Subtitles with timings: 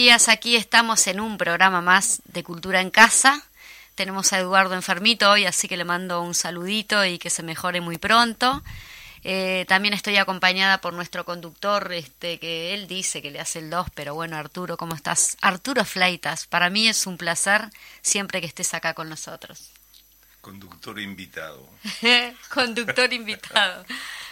[0.00, 0.28] buenos días.
[0.30, 3.44] Aquí estamos en un programa más de Cultura en Casa.
[3.94, 7.82] Tenemos a Eduardo enfermito hoy, así que le mando un saludito y que se mejore
[7.82, 8.62] muy pronto.
[9.24, 13.68] Eh, también estoy acompañada por nuestro conductor, este, que él dice que le hace el
[13.68, 15.36] 2, pero bueno, Arturo, ¿cómo estás?
[15.42, 17.68] Arturo Fleitas, para mí es un placer
[18.00, 19.68] siempre que estés acá con nosotros.
[20.40, 21.68] Conductor invitado.
[22.48, 23.84] conductor invitado.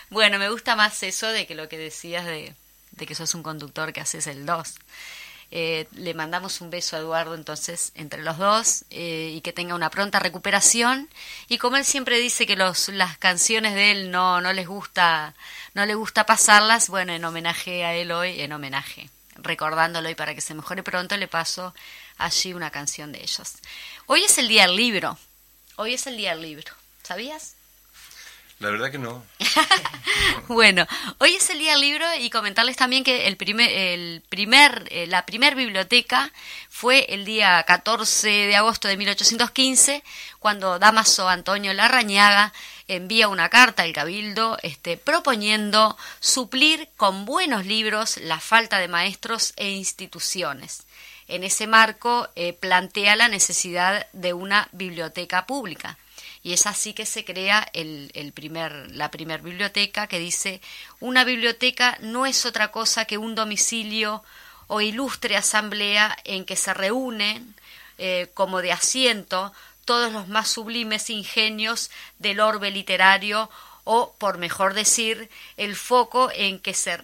[0.08, 2.54] Bueno, me gusta más eso de que lo que decías de,
[2.92, 4.74] de que sos un conductor que haces el 2.
[5.50, 9.74] Eh, le mandamos un beso a Eduardo entonces entre los dos eh, y que tenga
[9.74, 11.08] una pronta recuperación.
[11.48, 15.34] Y como él siempre dice que los, las canciones de él no, no les gusta
[15.74, 20.34] no le gusta pasarlas bueno en homenaje a él hoy en homenaje recordándolo y para
[20.34, 21.74] que se mejore pronto le paso
[22.18, 23.54] allí una canción de ellos.
[24.06, 25.16] Hoy es el día del libro.
[25.76, 26.72] Hoy es el día del libro.
[27.08, 27.54] ¿sabías?
[28.60, 29.24] La verdad que no.
[30.48, 30.84] bueno,
[31.18, 35.06] hoy es el día del libro y comentarles también que el primer, el primer, eh,
[35.06, 36.32] la primer biblioteca
[36.68, 40.02] fue el día 14 de agosto de 1815,
[40.40, 42.52] cuando Damaso Antonio Larrañaga
[42.88, 49.52] envía una carta al Cabildo este, proponiendo suplir con buenos libros la falta de maestros
[49.56, 50.82] e instituciones.
[51.28, 55.96] En ese marco eh, plantea la necesidad de una biblioteca pública
[56.42, 60.60] y es así que se crea el, el primer, la primera biblioteca que dice
[61.00, 64.22] una biblioteca no es otra cosa que un domicilio
[64.68, 67.54] o ilustre asamblea en que se reúnen
[67.98, 69.52] eh, como de asiento
[69.84, 73.50] todos los más sublimes ingenios del orbe literario
[73.90, 77.02] o, por mejor decir, el foco en que se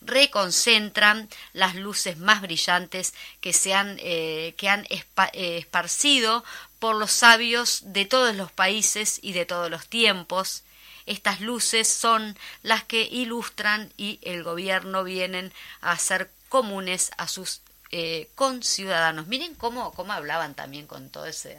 [0.00, 6.44] reconcentran las luces más brillantes que, se han, eh, que han eh, esparcido
[6.84, 10.64] por los sabios de todos los países y de todos los tiempos.
[11.06, 15.50] Estas luces son las que ilustran y el gobierno vienen
[15.80, 19.28] a ser comunes a sus eh, conciudadanos.
[19.28, 21.56] Miren cómo, cómo hablaban también con todo ese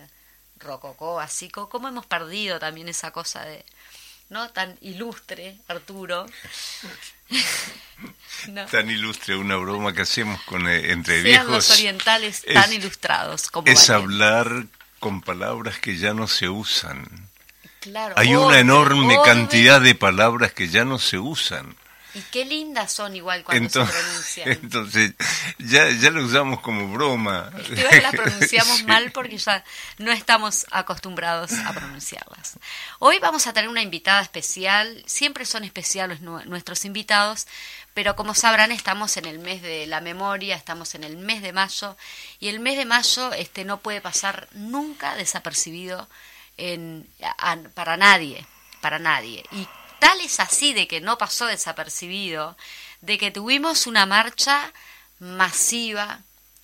[0.60, 3.66] rococó, así cómo hemos perdido también esa cosa de,
[4.30, 4.52] ¿no?
[4.52, 6.28] Tan ilustre, Arturo.
[8.70, 11.50] Tan ilustre, una broma que hacemos con, eh, entre Sean viejos.
[11.50, 14.68] los orientales tan ilustrados como Es hablar
[15.00, 17.08] con palabras que ya no se usan.
[17.80, 21.76] Claro, Hay una enorme cantidad de palabras que ya no se usan.
[22.16, 24.50] Y qué lindas son igual cuando entonces, se pronuncian.
[24.64, 25.14] Entonces,
[25.60, 27.52] ya, ya lo usamos como broma.
[27.70, 29.66] Igual las pronunciamos mal porque ya
[29.98, 32.58] no estamos acostumbrados a pronunciarlas.
[33.00, 35.04] Hoy vamos a tener una invitada especial.
[35.06, 37.48] Siempre son especiales nuestros invitados,
[37.94, 41.52] pero como sabrán estamos en el mes de la memoria, estamos en el mes de
[41.52, 41.98] mayo
[42.40, 46.08] y el mes de mayo este no puede pasar nunca desapercibido
[46.56, 47.10] en,
[47.40, 48.46] a, para nadie,
[48.80, 49.44] para nadie.
[49.52, 49.68] Y
[50.06, 52.56] tal es así de que no pasó desapercibido,
[53.02, 54.72] de que tuvimos una marcha
[55.18, 56.20] masiva,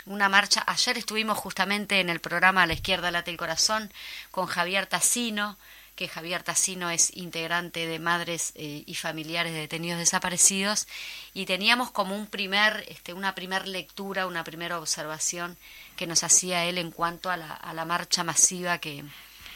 [0.05, 3.91] una marcha, ayer estuvimos justamente en el programa A la izquierda late el corazón
[4.29, 5.57] con Javier Tassino,
[5.95, 10.87] que Javier Tassino es integrante de madres eh, y familiares de detenidos desaparecidos,
[11.33, 15.57] y teníamos como un primer, este, una primera lectura, una primera observación
[15.95, 19.03] que nos hacía él en cuanto a la, a la marcha masiva que,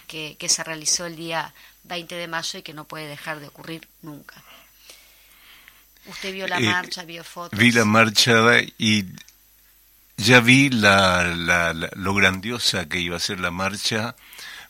[0.07, 1.53] que se realizó el día
[1.87, 4.35] 20 de mayo y que no puede dejar de ocurrir nunca.
[6.07, 7.57] Usted vio la Eh, marcha, vio fotos.
[7.57, 9.05] Vi la marcha y
[10.17, 14.15] ya vi la, la- la- lo grandiosa que iba a ser la marcha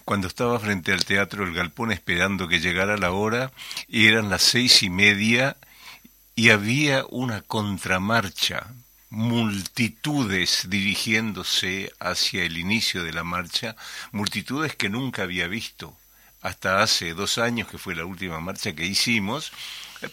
[0.06, 3.52] cuando estaba frente al Teatro El Galpón esperando que llegara la hora
[3.88, 5.58] y eran las seis y media
[6.36, 8.68] y había una contramarcha,
[9.10, 13.76] multitudes dirigiéndose hacia el inicio de la marcha,
[14.12, 15.98] multitudes que nunca había visto.
[16.46, 19.52] Hasta hace dos años, que fue la última marcha que hicimos,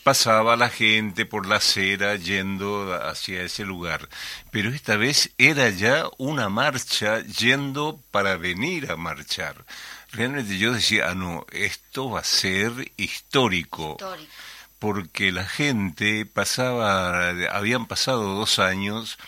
[0.02, 4.08] pasaba la gente por la acera yendo hacia ese lugar.
[4.50, 9.62] Pero esta vez era ya una marcha yendo para venir a marchar.
[10.10, 14.32] Realmente yo decía, ah, no, esto va a ser histórico Histórico.
[14.78, 19.18] porque la gente pasaba, habían pasado dos años,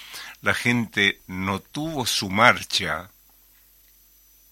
[0.41, 3.11] la gente no tuvo su marcha,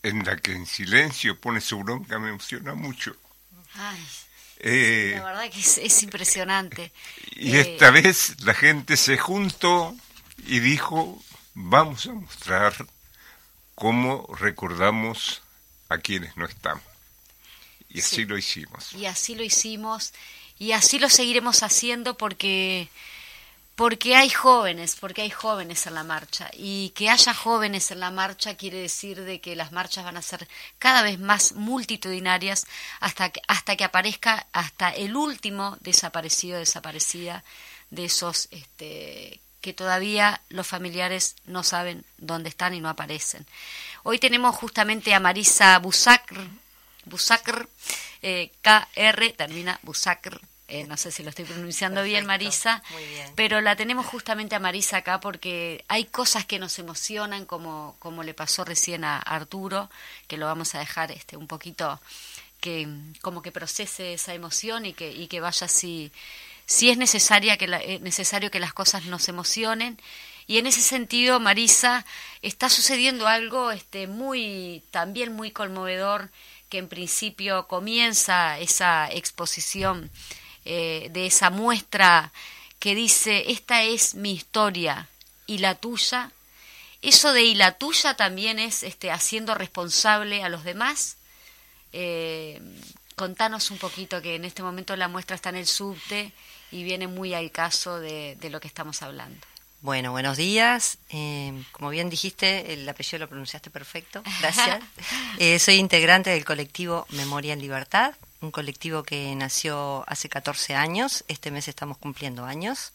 [0.03, 3.17] en la que en silencio pone su bronca, me emociona mucho.
[3.75, 3.99] Ay,
[4.65, 6.93] Eh, la verdad que es, es impresionante.
[7.33, 9.97] y Eh, esta vez la gente se juntó
[10.47, 11.23] y dijo,
[11.55, 12.75] vamos a mostrar
[13.75, 15.43] cómo recordamos
[15.89, 16.81] a quienes no están.
[17.89, 18.25] Y así Sí.
[18.25, 18.93] lo hicimos.
[18.95, 20.13] Y así lo hicimos
[20.59, 22.89] y así lo seguiremos haciendo porque
[23.75, 28.11] porque hay jóvenes, porque hay jóvenes en la marcha y que haya jóvenes en la
[28.11, 30.47] marcha quiere decir de que las marchas van a ser
[30.79, 32.67] cada vez más multitudinarias
[33.01, 37.45] hasta que hasta que aparezca hasta el último desaparecido desaparecida
[37.91, 43.47] de esos este que todavía los familiares no saben dónde están y no aparecen.
[44.03, 46.37] Hoy tenemos justamente a Marisa Busacr,
[47.05, 47.69] Busacr
[48.23, 50.41] eh, KR, termina Busacr,
[50.73, 52.83] eh, no sé si lo estoy pronunciando bien, Marisa,
[53.35, 58.23] pero la tenemos justamente a Marisa acá porque hay cosas que nos emocionan, como, como
[58.23, 59.91] le pasó recién a Arturo,
[60.29, 62.01] que lo vamos a dejar este un poquito
[62.63, 62.89] que
[63.21, 66.11] como que procese esa emoción y que, y que vaya si,
[66.65, 70.01] si es necesaria que eh, necesario que las cosas nos emocionen.
[70.47, 72.07] Y en ese sentido, Marisa,
[72.41, 76.31] está sucediendo algo este, muy, también muy conmovedor,
[76.71, 80.11] que en principio comienza esa exposición
[80.65, 82.33] eh, de esa muestra
[82.79, 85.09] que dice, esta es mi historia
[85.47, 86.31] y la tuya.
[87.01, 91.17] Eso de y la tuya también es este, haciendo responsable a los demás.
[91.93, 92.61] Eh,
[93.17, 96.33] contanos un poquito que en este momento la muestra está en el subte
[96.71, 99.47] y viene muy al caso de, lo que estamos hablando.
[99.81, 100.99] Bueno, buenos días.
[101.11, 104.23] Eh, como bien dijiste, el apellido lo pronunciaste perfecto.
[104.41, 104.81] Gracias.
[105.63, 111.51] soy integrante del colectivo Memoria en Libertad, un colectivo que nació hace 14 años, este
[111.51, 112.93] mes estamos cumpliendo años.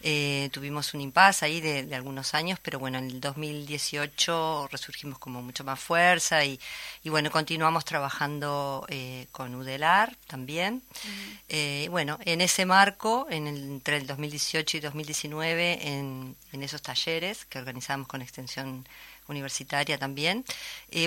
[0.00, 5.42] Eh, tuvimos un impasse ahí de, algunos años, pero bueno, en el 2018 resurgimos como
[5.42, 6.60] mucho más fuerza y,
[7.04, 10.82] bueno, continuamos trabajando eh, con UDELAR también.
[11.48, 17.44] Eh, bueno, en ese marco, en entre el 2018 y 2019, en, en esos talleres
[17.44, 18.86] que organizamos con Extensión
[19.26, 20.44] Universitaria también,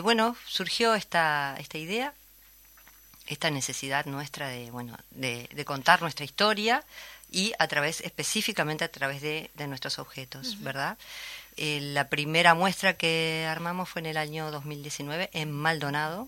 [0.03, 2.13] bueno, surgió esta, esta idea
[3.31, 6.83] esta necesidad nuestra de, bueno, de, contar nuestra historia
[7.31, 10.97] y a través, específicamente a través de, nuestros objetos, ¿verdad?
[11.55, 16.27] Eh, la primera muestra que armamos fue en el año 2019 en Maldonado.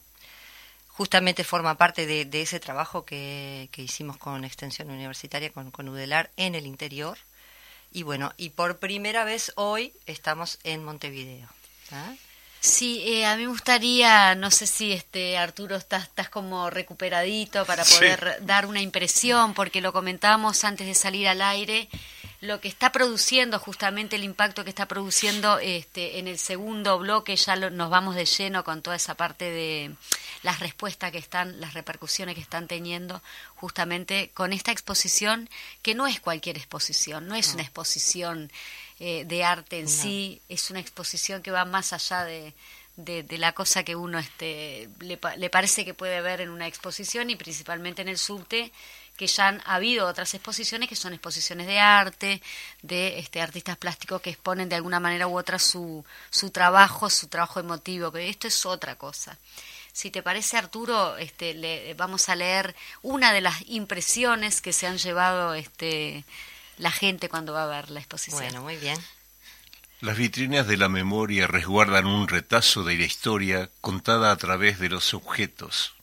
[0.88, 6.56] Justamente forma parte de, ese trabajo que, hicimos con Extensión Universitaria, con, con UDELAR, en
[6.56, 7.18] el interior.
[7.92, 11.50] Y bueno, y por primera vez hoy estamos en Montevideo.
[12.63, 17.65] Sí, eh, a mí me gustaría, no sé si este Arturo estás, estás como recuperadito
[17.65, 21.89] para poder dar una impresión, porque lo comentábamos antes de salir al aire,
[22.44, 27.38] lo que está produciendo justamente el impacto que está produciendo este en el segundo bloque
[27.38, 29.95] ya nos vamos de lleno con toda esa parte de
[30.42, 33.22] las respuestas que están, las repercusiones que están teniendo
[33.56, 35.50] justamente con esta exposición
[35.81, 38.51] que no es cualquier exposición, no es una exposición
[39.00, 42.54] eh, de arte en sí, es una exposición que va más allá de,
[42.98, 47.30] de, la cosa que uno este, le, le, parece que puede ver en una exposición
[47.30, 48.74] y principalmente en el subte,
[49.15, 52.42] que ya han habido otras exposiciones que son exposiciones de arte,
[52.81, 57.27] de este, artistas plásticos que exponen de alguna manera u otra su, su trabajo, su
[57.27, 59.38] trabajo emotivo, pero esto es otra cosa.
[59.92, 64.88] Si te parece, Arturo, este, le, vamos a leer una de las impresiones que se
[64.88, 66.25] han llevado este,
[66.77, 68.41] la gente cuando va a ver la exposición.
[68.41, 68.98] Bueno, muy bien.
[70.01, 74.89] Las vitrinas de la memoria resguardan un retazo de la historia contada a través de
[74.89, 75.93] los objetos.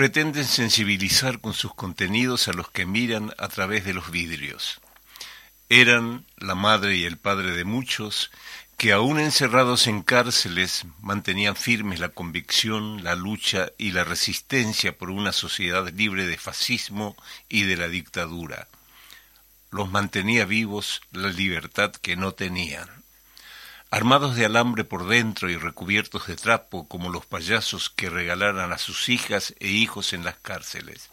[0.00, 4.80] Pretenden sensibilizar con sus contenidos a los que miran a través de los vidrios.
[5.68, 8.30] Eran la madre y el padre de muchos
[8.78, 15.10] que aún encerrados en cárceles mantenían firmes la convicción, la lucha y la resistencia por
[15.10, 17.14] una sociedad libre de fascismo
[17.50, 18.68] y de la dictadura
[19.70, 22.99] los mantenía vivos la libertad que no tenían.
[23.92, 28.78] Armados de alambre por dentro y recubiertos de trapo como los payasos que regalaran a
[28.78, 31.10] sus hijas e hijos en las cárceles.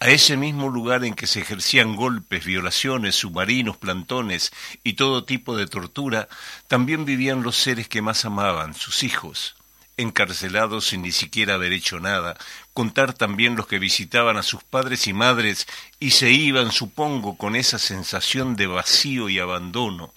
[0.00, 4.52] A ese mismo lugar en que se ejercían golpes, violaciones, submarinos, plantones
[4.84, 6.28] y todo tipo de tortura,
[6.66, 9.54] también vivían los seres que más amaban, sus hijos,
[9.98, 12.38] encarcelados sin ni siquiera haber hecho nada,
[12.72, 15.66] contar también los que visitaban a sus padres y madres
[16.00, 20.14] y se iban, supongo, con esa sensación de vacío y abandono.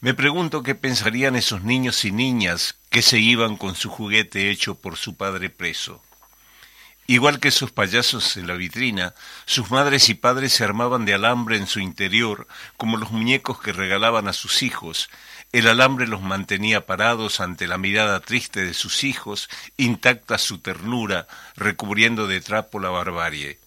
[0.00, 4.76] Me pregunto qué pensarían esos niños y niñas que se iban con su juguete hecho
[4.76, 6.00] por su padre preso.
[7.08, 9.14] Igual que esos payasos en la vitrina,
[9.44, 13.72] sus madres y padres se armaban de alambre en su interior, como los muñecos que
[13.72, 15.10] regalaban a sus hijos,
[15.50, 21.26] el alambre los mantenía parados ante la mirada triste de sus hijos, intacta su ternura,
[21.56, 23.58] recubriendo de trapo la barbarie.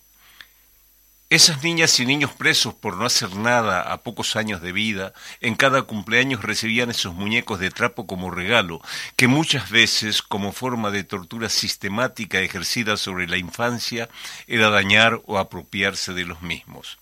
[1.32, 5.56] Esas niñas y niños presos por no hacer nada a pocos años de vida, en
[5.56, 8.82] cada cumpleaños recibían esos muñecos de trapo como regalo,
[9.16, 14.10] que muchas veces, como forma de tortura sistemática ejercida sobre la infancia,
[14.46, 17.00] era dañar o apropiarse de los mismos.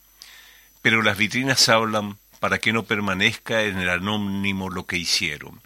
[0.83, 5.59] Pero las vitrinas hablan para que no permanezca en el anónimo lo que hicieron.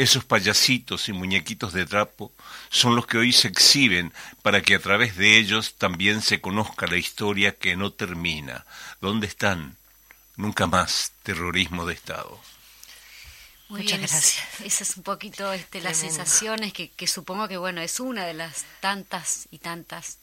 [0.00, 2.32] Esos payasitos y muñequitos de trapo
[2.70, 6.86] son los que hoy se exhiben para que a través de ellos también se conozca
[6.86, 8.64] la historia que no termina.
[9.00, 9.76] ¿Dónde están?
[10.40, 12.40] nunca más terrorismo de Estado.
[13.68, 14.60] Muy Muchas bien, gracias.
[14.64, 18.34] Esas es un poquito este, las sensaciones que, que supongo que bueno es una de
[18.34, 20.18] las tantas y tantas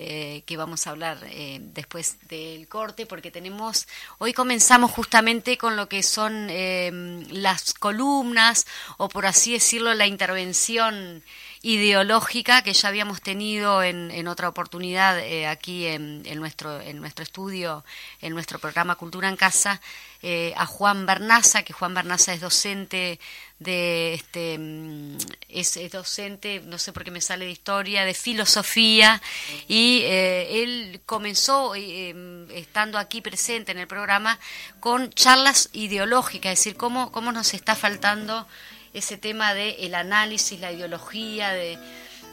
[0.00, 3.88] eh, que vamos a hablar eh, después del corte porque tenemos
[4.18, 8.64] hoy comenzamos justamente con lo que son eh, las columnas
[8.98, 11.24] o por así decirlo la intervención
[11.62, 17.00] ideológica que ya habíamos tenido en, en otra oportunidad eh, aquí en, en nuestro en
[17.00, 17.84] nuestro estudio
[18.20, 19.80] en nuestro programa Cultura en Casa
[20.22, 23.18] eh, a Juan Bernaza que Juan Bernaza es docente
[23.58, 25.16] de este mm,
[25.48, 29.20] es, docente no sé por qué me sale de historia de filosofía
[29.66, 34.38] y eh, él comenzó em, estando aquí presente en el programa
[34.78, 38.46] con charlas ideológicas es decir cómo cómo nos está faltando
[38.94, 41.78] ese tema de el análisis, la ideología, de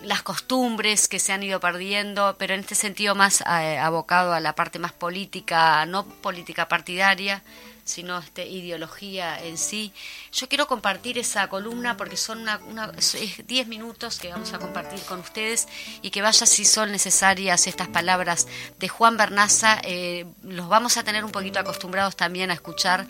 [0.03, 4.39] las costumbres que se han ido perdiendo, pero en este sentido más eh, abocado a
[4.39, 7.41] la parte más política, no política partidaria,
[7.85, 9.93] sino este, ideología en sí.
[10.33, 14.59] Yo quiero compartir esa columna porque son una, una- es 10 minutos que vamos a
[14.59, 15.67] compartir con ustedes
[16.01, 18.47] y que vaya si son necesarias estas palabras
[18.79, 19.79] de Juan Bernaza.
[19.83, 23.07] eh, los vamos a tener un poquito acostumbrados también a escuchar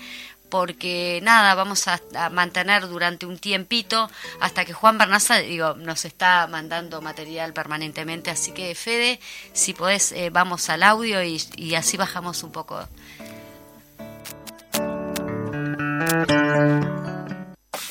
[0.49, 1.99] porque nada, vamos a,
[2.31, 4.09] mantener durante un tiempito
[4.39, 9.19] hasta que Juan Bernaza, digo, nos está mandando material permanentemente, así que Fede,
[9.53, 12.87] si podés, eh, vamos al audio y, y así bajamos un poco.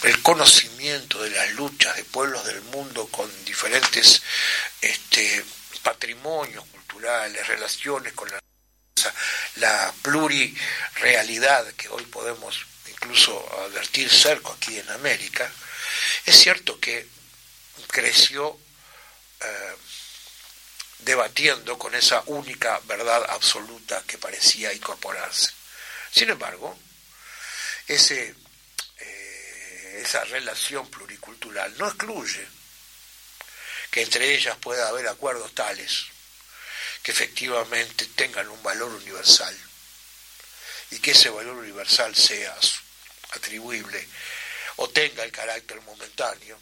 [0.04, 4.22] el conocimiento de las luchas de pueblos del mundo con diferentes
[4.80, 5.44] este,
[5.82, 8.38] patrimonios culturales, relaciones con la
[9.56, 15.50] la plurirealidad que hoy podemos incluso advertir cerca aquí en América,
[16.24, 17.06] es cierto que
[17.88, 18.58] creció
[19.40, 19.76] eh,
[21.00, 25.50] debatiendo con esa única verdad absoluta que parecía incorporarse.
[26.10, 26.78] Sin embargo,
[27.86, 28.34] ese,
[28.98, 32.46] eh, esa relación pluricultural no excluye
[33.90, 36.06] que entre ellas pueda haber acuerdos tales
[37.04, 39.54] que efectivamente tengan un valor universal
[40.90, 42.56] y que ese valor universal sea
[43.32, 44.08] atribuible
[44.76, 46.58] o tenga el carácter momentáneo.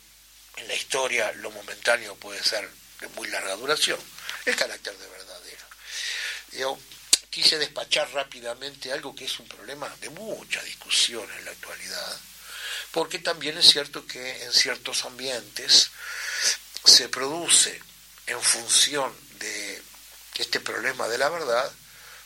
[0.57, 2.69] En la historia lo momentáneo puede ser
[3.01, 4.01] de muy larga duración,
[4.45, 5.65] el carácter de verdadero.
[6.51, 6.79] Yo
[7.31, 12.21] quise despachar rápidamente algo que es un problema de mucha discusión en la actualidad,
[12.91, 15.93] porque también es cierto que en ciertos ambientes
[16.85, 17.81] se produce
[18.27, 19.92] en función de
[20.41, 21.71] este problema de la verdad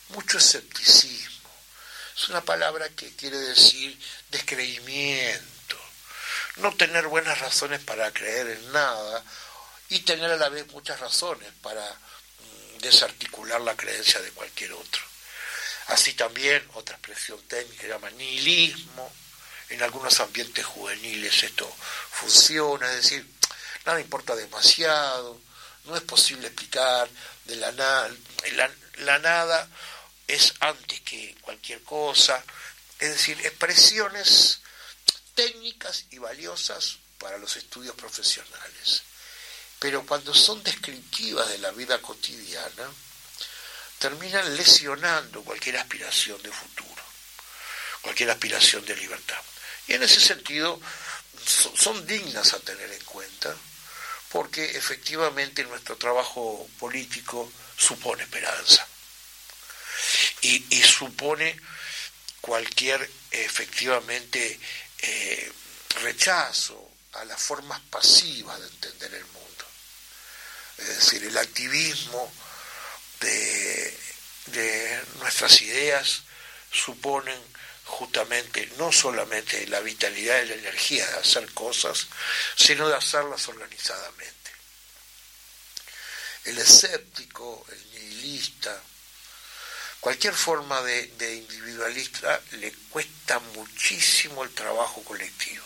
[0.09, 1.49] mucho escepticismo.
[2.15, 3.97] Es una palabra que quiere decir
[4.29, 5.77] descreimiento,
[6.57, 9.23] no tener buenas razones para creer en nada
[9.89, 15.01] y tener a la vez muchas razones para mm, desarticular la creencia de cualquier otro.
[15.87, 19.11] Así también, otra expresión técnica se llama nihilismo.
[19.69, 21.69] En algunos ambientes juveniles esto
[22.11, 23.29] funciona, es decir,
[23.85, 25.39] nada importa demasiado,
[25.87, 27.09] no es posible explicar
[27.45, 29.67] de la la, nada
[30.27, 32.43] es antes que cualquier cosa,
[32.99, 34.59] es decir, expresiones
[35.33, 39.03] técnicas y valiosas para los estudios profesionales.
[39.79, 42.91] Pero cuando son descriptivas de la vida cotidiana,
[43.99, 47.03] terminan lesionando cualquier aspiración de futuro,
[48.01, 49.41] cualquier aspiración de libertad.
[49.87, 50.79] Y en ese sentido
[51.75, 53.55] son dignas a tener en cuenta,
[54.31, 58.87] porque efectivamente nuestro trabajo político supone esperanza
[60.41, 61.59] y, supone
[62.41, 64.59] cualquier efectivamente
[64.99, 65.51] eh,
[66.01, 69.65] rechazo a las formas pasivas de entender el mundo.
[70.77, 72.31] Es decir, el activismo
[73.19, 73.99] de,
[74.47, 76.23] de nuestras ideas
[76.71, 77.39] suponen
[77.87, 82.07] justamente no solamente la vitalidad y la energía de hacer cosas,
[82.55, 84.51] sino de hacerlas organizadamente.
[86.43, 88.81] El escéptico, el nihilista,
[89.99, 95.65] cualquier forma de, individualista le cuesta muchísimo el trabajo colectivo.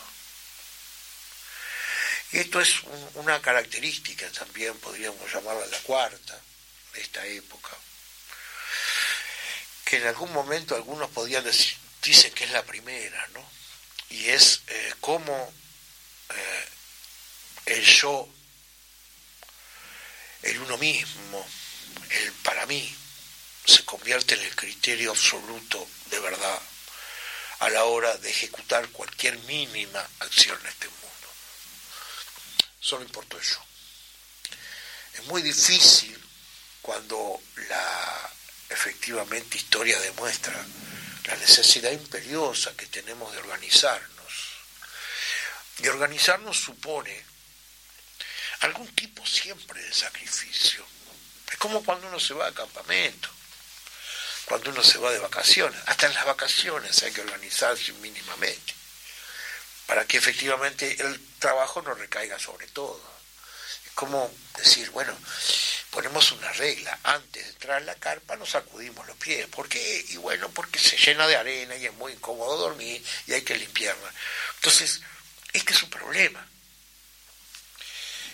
[2.32, 6.40] Y esto es un, una característica también, podríamos llamarla la cuarta,
[6.94, 7.70] de esta época,
[9.84, 13.48] que en algún momento algunos podrían decir, dicen que es la primera, ¿no?
[14.10, 15.52] Y es eh, cómo
[16.30, 16.68] eh,
[17.66, 18.28] el yo,
[20.42, 21.46] el uno mismo,
[22.10, 22.94] el para mí,
[23.64, 26.60] se convierte en el criterio absoluto de verdad
[27.60, 31.28] a la hora de ejecutar cualquier mínima acción en este mundo.
[32.80, 33.64] Solo importa yo.
[35.14, 36.18] Es muy difícil
[36.80, 38.30] cuando la
[38.68, 40.66] efectivamente historia demuestra
[41.24, 44.32] la necesidad imperiosa que tenemos de organizarnos.
[45.78, 47.24] Y organizarnos supone
[48.60, 50.86] algún tipo siempre de sacrificio.
[51.50, 53.28] Es como cuando uno se va a campamento,
[54.44, 55.80] cuando uno se va de vacaciones.
[55.86, 58.74] Hasta en las vacaciones hay que organizarse mínimamente
[59.86, 63.02] para que efectivamente el trabajo no recaiga sobre todo.
[63.84, 65.16] Es como decir, bueno,
[65.92, 69.46] ponemos una regla, antes de entrar a la carpa nos sacudimos los pies.
[69.48, 70.04] ¿Por qué?
[70.08, 73.54] Y bueno, porque se llena de arena y es muy incómodo dormir y hay que
[73.54, 74.10] limpiarla.
[74.54, 75.02] Entonces,
[75.52, 76.48] este es un problema.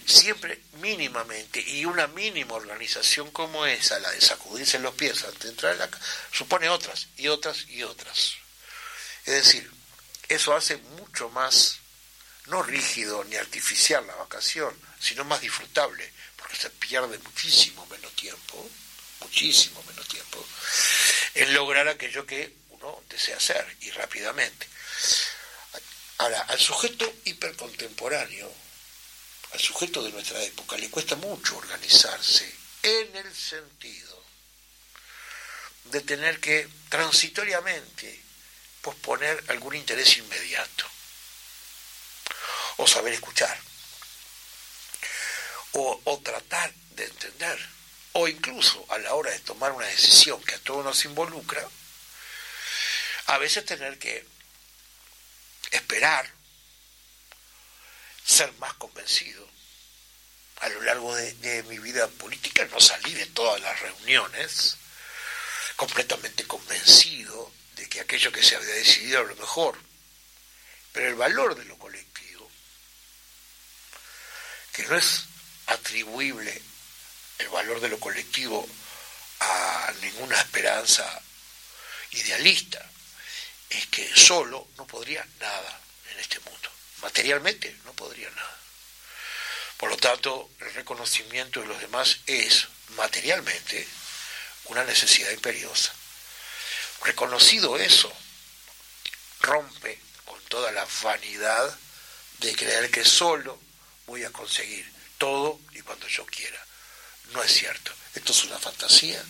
[0.07, 5.49] Siempre mínimamente, y una mínima organización como esa, la de sacudirse los pies antes de
[5.49, 8.35] entrar a la carpa, supone otras y otras y otras.
[9.27, 9.69] Es decir,
[10.29, 11.81] eso hace mucho más,
[12.47, 16.13] no rígido ni artificial la vacación, sino más disfrutable,
[16.57, 18.69] se pierde muchísimo menos tiempo,
[19.21, 20.47] muchísimo menos tiempo,
[21.35, 24.69] en lograr aquello que uno desea hacer y rápidamente.
[26.19, 28.53] Ahora, al sujeto hipercontemporáneo,
[29.53, 32.53] al sujeto de nuestra época, le cuesta mucho organizarse
[32.83, 34.23] en el sentido
[35.85, 38.23] de tener que transitoriamente
[38.83, 40.87] posponer algún interés inmediato,
[42.79, 43.59] o saber escuchar,
[45.79, 47.59] o, tratar de entender,
[48.13, 51.67] o incluso a la hora de tomar una decisión que a todos nos involucra,
[53.27, 54.27] a veces tener que
[55.71, 56.29] esperar,
[58.25, 59.47] ser más convencido.
[60.61, 64.77] A lo largo de, de, mi vida política no salí de todas las reuniones
[65.77, 69.79] completamente convencido de que aquello que se había decidido era lo mejor.
[70.93, 72.51] Pero el valor de lo colectivo,
[74.73, 75.25] que no es
[75.69, 76.61] atribuible
[77.39, 78.69] el valor de lo colectivo
[79.41, 81.23] a ninguna esperanza
[82.11, 82.85] idealista,
[83.71, 86.71] es que solo no podría nada en este mundo.
[87.03, 88.57] Materialmente no podría nada.
[89.77, 93.87] Por lo tanto, el reconocimiento de los demás es materialmente
[94.65, 95.93] una necesidad imperiosa.
[97.05, 98.13] Reconocido eso,
[99.41, 101.79] rompe con toda la vanidad
[102.39, 103.61] de creer que solo
[104.07, 106.65] voy a conseguir todo y cuando yo quiera.
[107.33, 107.93] No es cierto.
[108.15, 109.23] Esto es una fantasía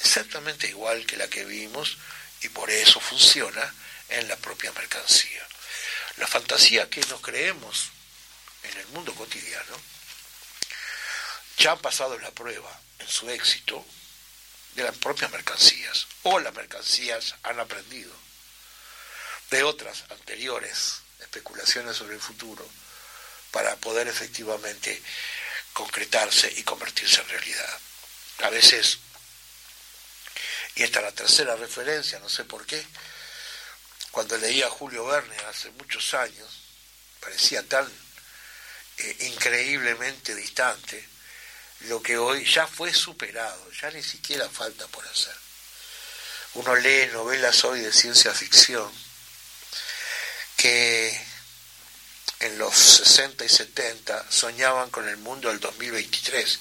[0.00, 1.96] exactamente igual que la que vimos
[2.42, 3.74] y por eso funciona
[4.08, 5.46] en la propia mercancía.
[6.16, 7.90] La fantasía que nos creemos
[8.62, 9.76] en el mundo cotidiano
[11.58, 13.84] ya han pasado la prueba en su éxito
[14.74, 18.12] de las propias mercancías, o las mercancías han aprendido
[19.50, 22.68] de otras anteriores especulaciones sobre el futuro
[23.56, 25.02] para poder efectivamente
[25.72, 27.80] concretarse y convertirse en realidad.
[28.42, 28.98] A veces,
[30.74, 32.86] y esta es la tercera referencia, no sé por qué,
[34.10, 36.64] cuando leía a Julio Verne hace muchos años,
[37.18, 37.90] parecía tan
[38.98, 41.08] eh, increíblemente distante,
[41.88, 45.34] lo que hoy ya fue superado, ya ni siquiera falta por hacer.
[46.52, 48.92] Uno lee novelas hoy de ciencia ficción
[50.58, 51.35] que
[52.40, 56.58] en los 60 y 70 soñaban con el mundo del 2023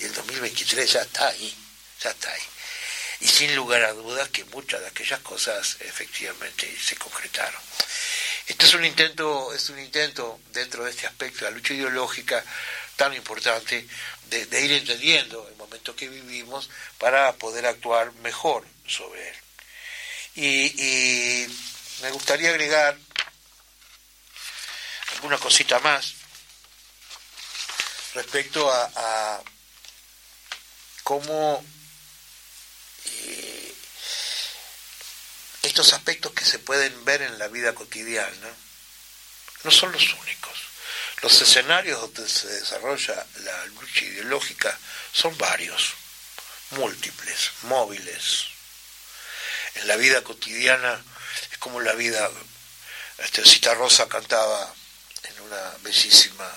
[0.00, 1.54] y el 2023 ya está ahí,
[2.02, 2.42] ya está ahí.
[3.20, 7.60] Y sin lugar a dudas que muchas de aquellas cosas efectivamente se concretaron.
[8.46, 12.42] Este es un intento, es un intento dentro de este aspecto de la lucha ideológica
[12.96, 13.86] tan importante
[14.30, 19.36] de, ir entendiendo el momento que vivimos para poder actuar mejor sobre él.
[20.34, 21.46] Y,
[22.02, 22.96] me gustaría agregar
[25.18, 26.14] alguna cosita más
[28.14, 29.42] respecto a,
[31.02, 31.64] cómo
[33.04, 33.74] eh,
[35.62, 38.48] estos aspectos que se pueden ver en la vida cotidiana
[39.64, 40.52] no son los únicos.
[41.22, 44.78] Los escenarios donde se desarrolla la lucha ideológica
[45.12, 45.94] son varios,
[46.70, 48.44] múltiples, móviles.
[49.74, 51.02] En la vida cotidiana
[51.50, 52.30] es como la vida,
[53.18, 54.74] este, Cita Rosa cantaba
[55.24, 56.50] en una bellísima,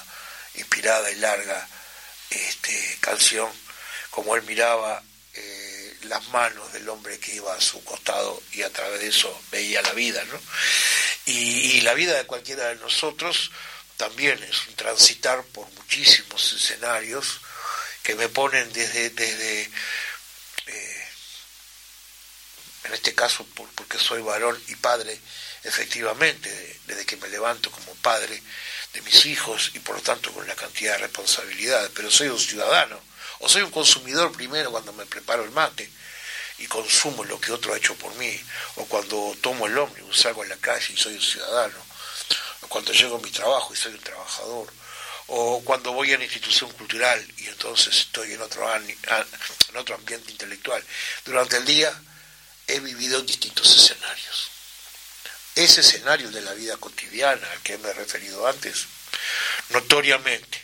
[0.56, 1.68] inspirada y larga
[2.30, 3.50] este, canción,
[4.10, 5.02] como él miraba
[5.34, 9.42] eh, las manos del hombre que iba a su costado y a través de eso
[9.52, 10.40] veía la vida, ¿no?
[11.26, 13.52] y la vida de cualquiera de nosotros
[14.02, 17.40] también es un transitar por muchísimos escenarios
[18.02, 19.62] que me ponen desde, desde
[20.66, 21.08] eh,
[22.86, 23.46] en este caso
[23.76, 25.20] porque soy varón y padre,
[25.64, 28.42] efectivamente, desde que me levanto como padre
[28.94, 32.40] de mis hijos y por lo tanto con la cantidad de responsabilidades, pero soy un
[32.40, 33.00] ciudadano,
[33.40, 35.90] o soy un consumidor primero cuando me preparo el mate,
[36.58, 38.40] y consumo lo que otro ha hecho por mí,
[38.76, 41.78] o cuando tomo el ómnibus, salgo a la calle y soy un ciudadano,
[42.62, 44.72] o cuando llego a mi trabajo y soy un trabajador,
[45.28, 50.32] o cuando voy a una institución cultural y entonces estoy en otro, en otro ambiente
[50.32, 50.84] intelectual.
[51.24, 51.94] Durante el día
[52.68, 54.50] he vivido distintos escenarios.
[55.56, 58.86] Ese escenario de la vida cotidiana al que me he referido antes,
[59.70, 60.64] notoriamente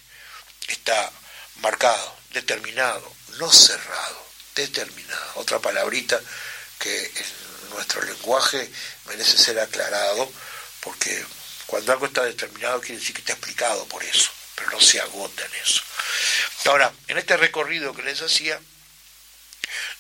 [0.68, 1.12] está
[1.58, 5.32] marcado, determinado, no cerrado, determinado.
[5.36, 6.20] Otra palabrita
[6.80, 8.70] que en nuestro lenguaje
[9.06, 10.32] merece ser aclarado,
[10.82, 11.26] porque
[11.66, 15.46] cuando algo está determinado quiere decir que está explicado por eso, pero no se agota
[15.46, 15.82] en eso.
[16.66, 18.60] Ahora, en este recorrido que les hacía,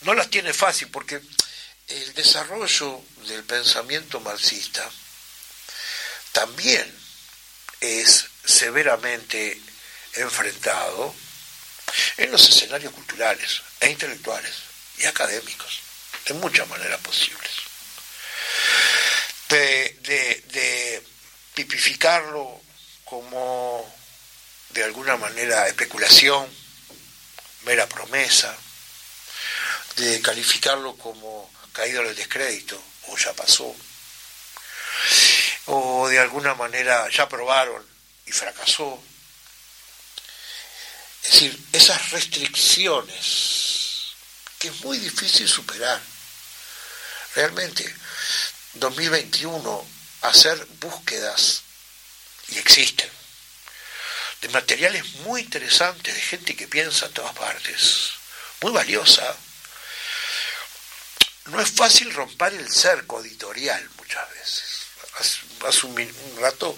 [0.01, 1.21] no las tiene fácil porque
[1.87, 4.89] el desarrollo del pensamiento marxista
[6.33, 6.93] también
[7.79, 9.59] es severamente
[10.15, 11.13] enfrentado
[12.17, 14.53] en los escenarios culturales e intelectuales
[14.97, 15.79] y académicos,
[16.25, 17.51] de muchas maneras posibles.
[19.49, 21.03] De,
[21.53, 22.61] tipificarlo
[23.05, 23.95] como
[24.69, 26.47] de alguna manera especulación,
[27.63, 28.55] mera promesa,
[29.95, 33.73] de calificarlo como caído en el descrédito, o ya pasó,
[35.67, 37.85] o de alguna manera ya probaron
[38.25, 38.99] y fracasó,
[41.23, 44.15] es decir, esas restricciones
[44.57, 46.01] que es muy difícil superar.
[47.35, 47.95] Realmente,
[48.73, 49.87] 2021,
[50.23, 51.61] hacer búsquedas,
[52.47, 53.11] y existen,
[54.41, 58.13] de materiales muy interesantes, de gente que piensa en todas partes,
[58.61, 59.37] muy valiosa.
[61.47, 64.87] No es fácil romper el cerco editorial muchas veces.
[65.65, 65.97] Hace, un
[66.39, 66.75] rato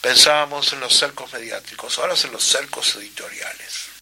[0.00, 3.97] pensábamos en los cercos mediáticos, ahora en los cercos editoriales.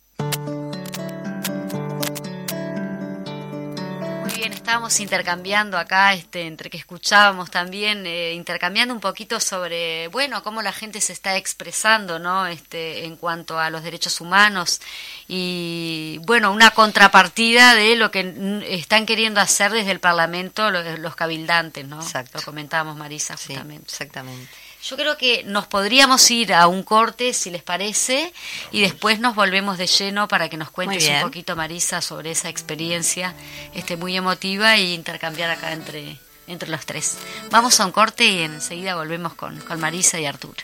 [4.67, 10.61] Estábamos intercambiando acá, este, entre que escuchábamos también, eh, intercambiando un poquito sobre, bueno, cómo
[10.61, 12.49] la gente se está expresando, ¿no?
[12.49, 14.81] Este, en cuanto a los derechos humanos
[15.29, 21.87] y, bueno, una contrapartida de lo que están queriendo hacer desde el Parlamento los, cabildantes,
[21.87, 22.01] ¿no?
[22.35, 23.87] Lo comentábamos, Marisa, justamente.
[23.87, 24.51] exactamente.
[24.89, 28.33] Yo creo que nos podríamos ir a un corte, si les parece,
[28.71, 32.49] y después nos volvemos de lleno para que nos cuentes un poquito, Marisa, sobre esa
[32.51, 33.35] experiencia
[33.75, 37.17] este, muy emotiva y intercambiar acá entre, entre los tres.
[37.51, 40.63] Vamos a un corte y enseguida volvemos con, con Marisa y Arturo.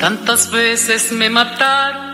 [0.00, 2.13] Tantas veces me mataron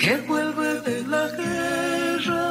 [0.00, 2.46] que vuelve de la guerra.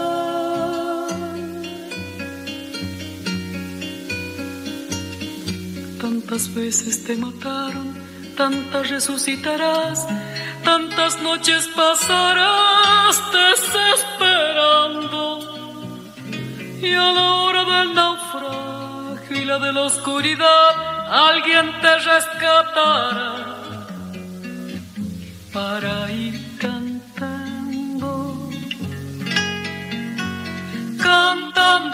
[6.00, 7.88] Tantas veces te mataron,
[8.38, 10.08] tantas resucitarás,
[10.64, 15.22] tantas noches pasarás desesperando.
[16.82, 20.72] Y a la hora del naufragio y la de la oscuridad,
[21.30, 23.50] alguien te rescatará
[25.52, 26.29] para ir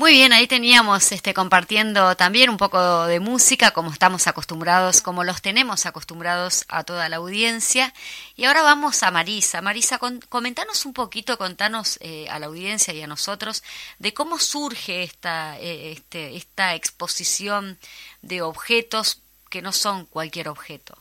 [0.00, 5.24] Muy bien, ahí teníamos este compartiendo también un poco de música, como estamos acostumbrados, como
[5.24, 7.92] los tenemos acostumbrados a toda la audiencia.
[8.34, 9.60] Y ahora vamos a Marisa.
[9.60, 13.62] Marisa, comentanos un poquito, contanos eh, a la audiencia y a nosotros
[13.98, 17.78] de cómo surge esta, eh, este, esta exposición
[18.22, 20.96] de objetos que no son cualquier objeto.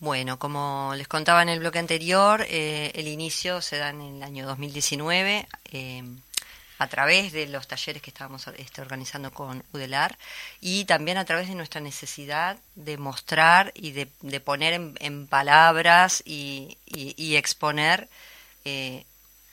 [0.00, 4.22] Bueno, como les contaba en el bloque anterior, eh, el inicio se da en el
[4.22, 5.48] año 2019
[6.80, 10.16] a través de los talleres que estábamos este, organizando con UDELAR
[10.62, 14.06] y también a través de nuestra necesidad de mostrar y de,
[14.40, 16.78] poner en, palabras y,
[17.36, 18.08] exponer
[18.64, 19.04] eh,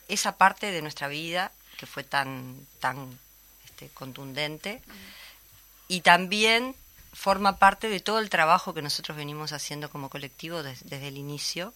[0.08, 3.18] esa parte de nuestra vida que fue tan, tan
[3.66, 4.80] este, contundente.
[5.86, 6.74] Y también
[7.18, 11.74] forma parte de todo el trabajo que nosotros venimos haciendo como colectivo desde el inicio,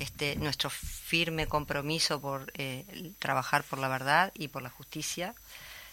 [0.00, 5.36] este, nuestro firme compromiso por eh, trabajar por la verdad y por la justicia,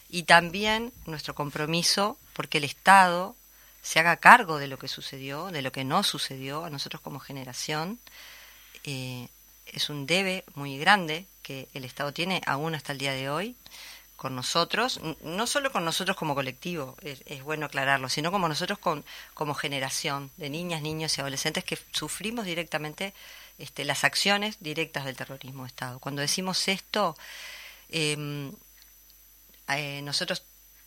[0.09, 3.35] y también nuestro compromiso porque el Estado
[3.83, 7.19] se haga cargo de lo que sucedió, de lo que no sucedió a nosotros como
[7.19, 7.99] generación.
[8.83, 9.27] Eh,
[9.67, 13.55] es un debe muy grande que el Estado tiene aún hasta el día de hoy
[14.17, 19.05] con nosotros, no solo con nosotros como colectivo, es, bueno aclararlo, sino como nosotros con,
[19.35, 23.13] como generación de niñas, niños y adolescentes que sufrimos directamente
[23.59, 25.99] este, las acciones directas del terrorismo de Estado.
[25.99, 27.15] Cuando decimos esto,
[27.89, 28.51] em,
[29.69, 30.43] eh, nosotros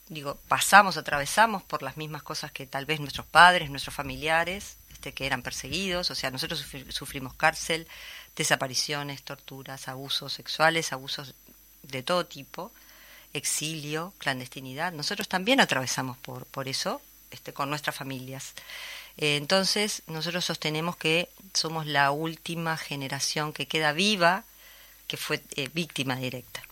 [0.08, 5.14] digo, pasamos, atravesamos por las mismas cosas que tal vez nuestros padres, nuestros familiares, este,
[5.14, 7.86] que eran perseguidos, o sea, nosotros sufrimos cárcel,
[8.34, 11.34] desapariciones, torturas, abusos sexuales, abusos
[11.82, 12.72] de todo tipo,
[13.32, 14.92] exilio, clandestinidad.
[14.92, 18.54] Nosotros también atravesamos por, por eso este, con nuestras familias.
[19.16, 24.44] Eh, entonces, nosotros sostenemos que somos la última generación que queda viva
[25.10, 26.62] que fue eh, víctima directa.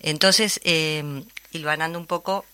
[0.00, 2.44] Entonces, eh, un poco,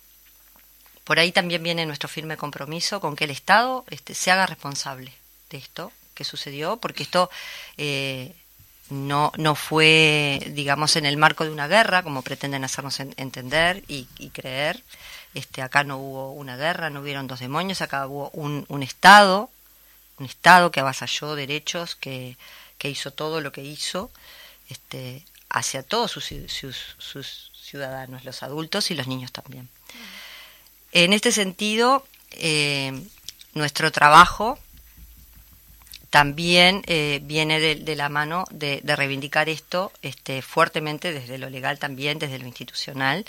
[1.04, 5.14] por ahí también viene nuestro firme compromiso con que el Estado este, se haga responsable
[5.48, 7.30] de esto que sucedió, porque esto
[7.78, 8.34] eh,
[8.90, 14.07] no, no fue, digamos, en el marco de una guerra, como pretenden hacernos entender y,
[14.31, 14.83] creer.
[15.35, 19.51] Este, acá no hubo una guerra, no hubieron dos demonios, acá hubo un, un Estado,
[20.18, 22.37] un Estado que avasalló derechos, que,
[22.79, 24.11] que hizo todo lo que hizo
[24.70, 29.68] este, hacia todos sus, sus, ciudadanos, los adultos y los niños también.
[30.92, 32.98] En este sentido, eh,
[33.53, 34.59] nuestro trabajo
[36.11, 42.18] también eh, viene de, la mano de, reivindicar esto este, fuertemente desde lo legal también,
[42.18, 43.27] desde lo institucional.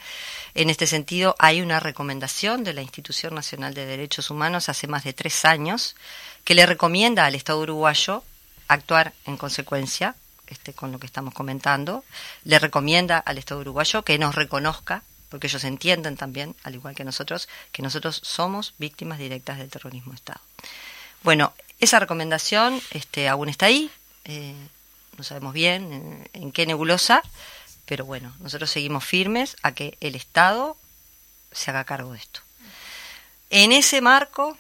[0.56, 5.04] En este sentido, hay una recomendación de la Institución Nacional de Derechos Humanos hace más
[5.04, 5.96] de tres años
[6.46, 8.24] que le recomienda al Estado uruguayo
[8.68, 10.16] actuar en consecuencia
[10.48, 12.06] este, con lo que estamos comentando.
[12.46, 17.04] Le recomienda al Estado uruguayo que nos reconozca porque ellos entienden también, al igual que
[17.04, 20.42] nosotros, que nosotros somos víctimas directas del terrorismo de Estado.
[21.22, 23.92] Bueno, esa recomendación este, aún está ahí,
[24.26, 24.54] eh,
[25.18, 27.22] no sabemos bien en, qué nebulosa,
[27.86, 30.78] pero bueno, nosotros seguimos firmes a que el Estado
[31.52, 32.42] se haga cargo de esto.
[33.50, 34.58] En ese marco,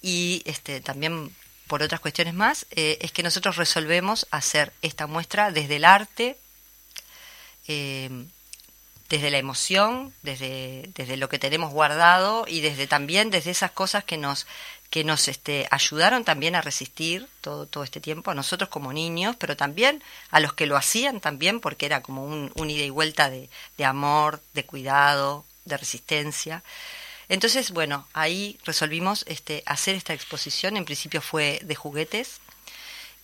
[0.00, 1.34] y este, también
[1.66, 6.38] por otras cuestiones más, eh, es que nosotros resolvemos hacer esta muestra desde el arte,
[7.66, 8.08] eh,
[9.08, 14.04] desde la emoción, desde, desde lo que tenemos guardado y desde también desde esas cosas
[14.04, 14.46] que nos
[14.90, 19.36] que nos este, ayudaron también a resistir todo, todo este tiempo, a nosotros como niños,
[19.38, 23.28] pero también a los que lo hacían también, porque era como un, ida y vuelta
[23.30, 23.50] de,
[23.84, 26.62] amor, de cuidado, de resistencia.
[27.28, 32.40] Entonces, bueno, ahí resolvimos este, hacer esta exposición, en principio fue de juguetes,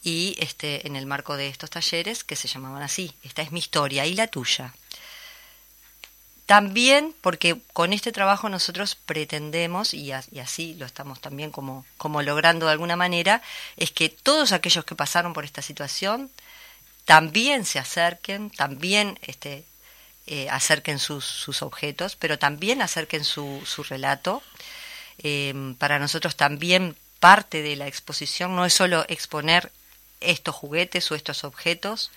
[0.03, 3.61] y este, en el marco de estos talleres que se llamaban así, esta es mi
[3.61, 4.74] historia y la tuya.
[6.46, 12.66] También porque con este trabajo nosotros pretendemos, y, así lo estamos también como, como logrando
[12.66, 13.40] de alguna manera,
[13.76, 16.30] es que todos aquellos que pasaron por esta situación
[17.07, 19.64] también se acerquen, también este,
[20.26, 24.42] eh, acerquen sus, sus, objetos, pero también acerquen su, su relato.
[25.18, 29.70] Em, para nosotros también parte de la exposición no es solo exponer
[30.20, 32.11] estos juguetes o estos objetos,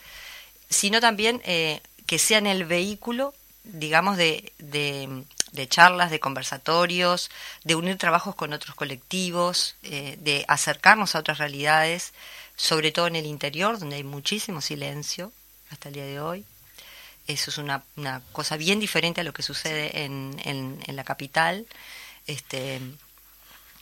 [0.69, 3.33] sino también eh, que sean el vehículo
[3.73, 7.29] digamos, de, de, charlas, de conversatorios,
[7.63, 12.13] de unir trabajos con otros colectivos, eh, de acercarnos a otras realidades,
[12.55, 15.31] sobre todo en el interior, donde hay muchísimo silencio
[15.69, 16.45] hasta el día de hoy.
[17.27, 21.03] eso es una, una cosa bien diferente a lo que sucede en, en, en la
[21.03, 21.67] capital.
[22.25, 22.79] Este,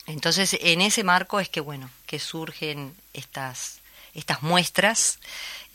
[0.08, 3.80] entonces, en ese marco es que, bueno, que surgen estas,
[4.14, 5.20] estas muestras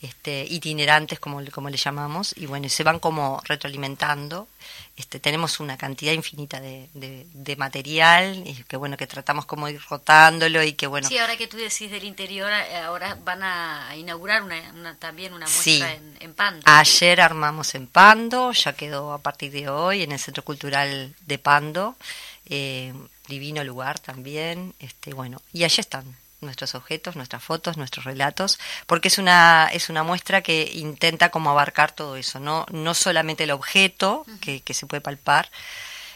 [0.02, 4.48] este, itinerantes, como, como le llamamos, y bueno, se van como retroalimentando.
[4.96, 9.80] Este, tenemos una cantidad infinita de, de, material, y que bueno, que tratamos como ir
[9.88, 11.08] rotándolo y que bueno...
[11.08, 15.46] Sí, ahora que tú decís del interior, eh, ahora van a inaugurar una, también una
[15.46, 16.62] muestra en, en, Pando.
[16.64, 21.38] Ayer armamos en Pando, ya quedó a partir de hoy en el Centro Cultural de
[21.38, 21.96] Pando.
[22.46, 22.92] Eh,
[23.28, 26.04] divino lugar también, este, bueno, y allí están
[26.40, 31.50] nuestros objetos, nuestras fotos, nuestros relatos, porque es una, es una muestra que intenta como
[31.50, 35.50] abarcar todo eso, no, no solamente el objeto que, que se puede palpar,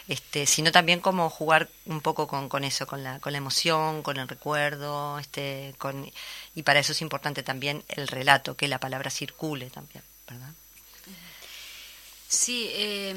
[0.07, 4.03] este, sino también como jugar un poco con, con eso, con la, con la emoción,
[4.03, 6.11] con el recuerdo, este, con,
[6.53, 10.51] y para eso es importante también el relato, que la palabra circule también, ¿verdad?
[12.27, 13.15] Sí, eh,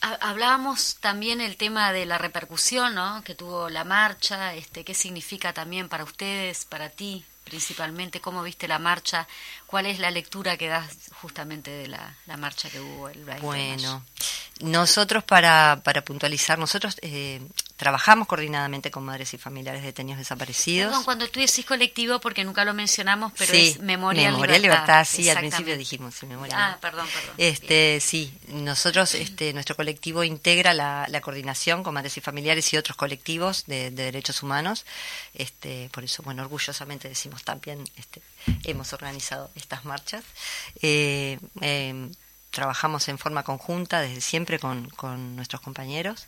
[0.00, 3.22] hablábamos también el tema de la repercusión ¿no?
[3.24, 8.68] que tuvo la marcha, este, qué significa también para ustedes, para ti principalmente, cómo viste
[8.68, 9.26] la marcha,
[9.70, 10.84] cuál es la lectura que das
[11.22, 14.02] justamente de la, marcha que hubo el 20 Bueno,
[14.62, 17.40] nosotros para, para puntualizar, nosotros eh,
[17.76, 20.88] trabajamos coordinadamente con madres y familiares de detenidos desaparecidos.
[20.88, 25.06] Perdón, cuando tú decís colectivo, porque nunca lo mencionamos, pero es Memoria, Memoria Libertad.
[25.08, 27.34] sí, al principio dijimos, sí, Memoria Ah, perdón, perdón.
[27.38, 32.76] Este, sí, nosotros, este, nuestro colectivo integra la, la, coordinación con madres y familiares y
[32.76, 34.84] otros colectivos de, derechos humanos.
[35.32, 38.20] Este, por eso, bueno, orgullosamente decimos también, este,
[38.64, 40.24] hemos organizado estas marchas.
[40.82, 42.10] Eh, em,
[42.50, 46.26] trabajamos en forma conjunta desde siempre con, con nuestros compañeros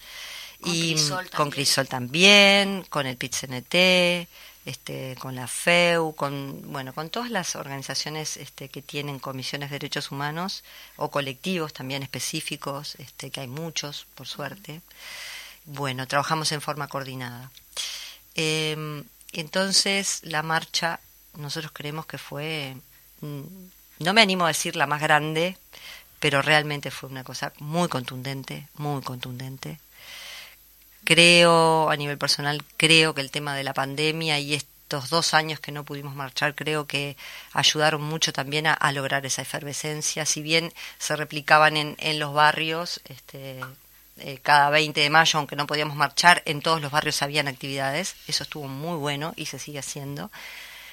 [0.65, 0.97] y
[1.37, 4.29] con Crisol también, con el PIT-CNT,
[4.65, 9.75] este, con la FEU, con, bueno, con todas las organizaciones este, que tienen comisiones de
[9.75, 10.63] derechos humanos
[10.97, 14.81] o colectivos también específicos, este, que hay muchos, por suerte.
[15.65, 17.51] Bueno, trabajamos en forma coordinada.
[18.35, 21.01] Em, entonces, la marcha,
[21.35, 22.77] nosotros creemos que fue,
[23.23, 25.57] no me animo a decir la más grande,
[26.21, 29.79] pero realmente fue una cosa muy contundente, muy contundente
[31.05, 35.59] Creo, a nivel personal, creo que el tema de la pandemia y estos dos años
[35.59, 37.17] que no pudimos marchar, creo que
[37.53, 40.25] ayudaron mucho también a, lograr esa efervescencia.
[40.27, 43.61] Si bien se replicaban en, en los barrios, este,
[44.19, 48.15] eh, cada 20 de mayo, aunque no podíamos marchar, en todos los barrios habían actividades.
[48.29, 50.31] Eso estuvo muy bueno y se sigue haciendo.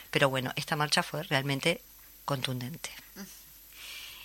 [0.10, 1.82] Pero bueno, esta marcha fue realmente
[2.30, 2.92] contundente.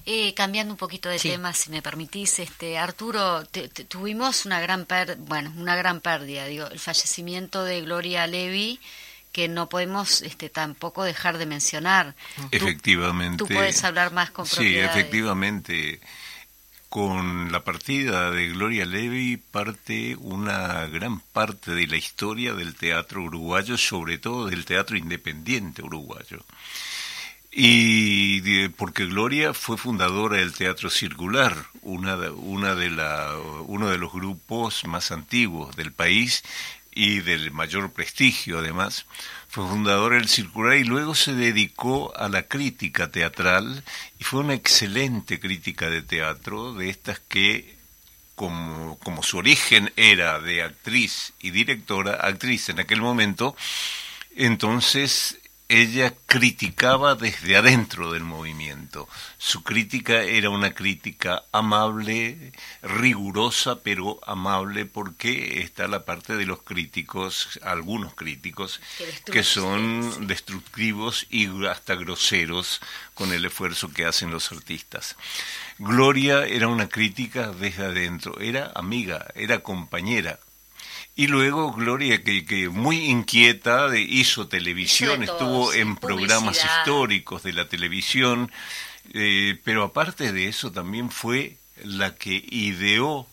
[0.04, 3.42] Eh, cambiando un poquito de tema, si me permitís, este Arturo,
[3.88, 8.78] tuvimos una gran per bueno, una gran pérdida, digo, el fallecimiento de Gloria Levi
[9.32, 12.14] que no podemos este, tampoco dejar de mencionar.
[12.50, 13.38] Efectivamente.
[13.38, 14.92] Tú, puedes hablar más con propiedad.
[14.92, 16.00] Sí, efectivamente.
[16.90, 23.22] Con la partida de Gloria Levi parte una gran parte de la historia del teatro
[23.22, 26.44] uruguayo, sobre todo del teatro independiente uruguayo.
[27.56, 33.36] Y porque Gloria fue fundadora del Teatro Circular, una, una de la,
[33.66, 36.42] uno de los grupos más antiguos del país
[36.90, 39.06] y del mayor prestigio además.
[39.48, 43.84] Fue fundadora del Circular y luego se dedicó a la crítica teatral
[44.18, 47.76] y fue una excelente crítica de teatro, de estas que
[48.34, 53.54] como, como su origen era de actriz y directora, actriz en aquel momento,
[54.34, 55.38] entonces
[55.80, 59.08] ella criticaba desde adentro del movimiento.
[59.38, 62.52] Su crítica era una crítica amable,
[62.82, 68.80] rigurosa, pero amable porque está la parte de los críticos, algunos críticos,
[69.30, 72.80] que, son destructivos y hasta groseros
[73.14, 75.16] con el esfuerzo que hacen los artistas.
[75.78, 80.38] Gloria era una crítica desde adentro, era amiga, era compañera,
[81.16, 87.52] y luego Gloria, que, que muy inquieta, de, hizo televisión, estuvo en programas históricos de
[87.52, 88.50] la televisión,
[89.12, 93.28] eh, pero aparte de eso también fue la que ideó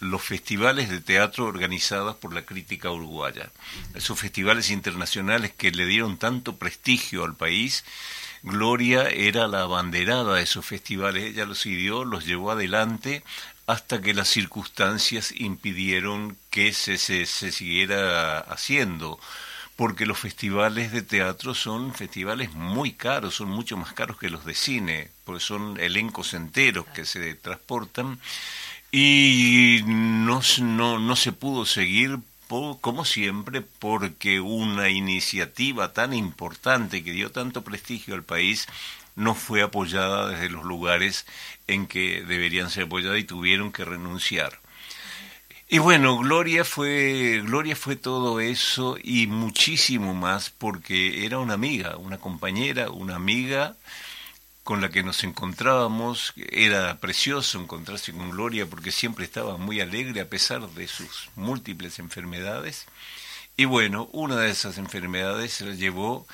[0.00, 3.50] los festivales de teatro organizados por la crítica uruguaya.
[3.94, 7.84] Esos festivales internacionales que le dieron tanto prestigio al país,
[8.42, 13.22] Gloria era la abanderada de esos festivales, ella los ideó, los llevó adelante
[13.70, 19.20] hasta que las circunstancias impidieron que se, se, siguiera haciendo
[19.76, 24.44] porque los festivales de teatro son festivales muy caros, son mucho más caros que los
[24.44, 28.18] de cine, porque son elencos enteros que se transportan
[28.90, 32.18] y no, no, no se pudo seguir
[32.80, 38.66] como siempre, porque una iniciativa tan importante que dio tanto prestigio al país
[39.20, 41.26] no fue apoyada desde los lugares
[41.66, 44.58] en que deberían ser apoyadas y tuvieron que renunciar.
[45.68, 51.96] Y bueno, Gloria fue, Gloria fue todo eso y muchísimo más porque era una amiga,
[51.96, 53.76] una compañera, una amiga
[54.64, 56.32] con la que nos encontrábamos.
[56.36, 61.98] Era precioso encontrarse con Gloria porque siempre estaba muy alegre a pesar de sus múltiples
[61.98, 62.86] enfermedades.
[63.56, 66.26] Y bueno, una de esas enfermedades se la llevó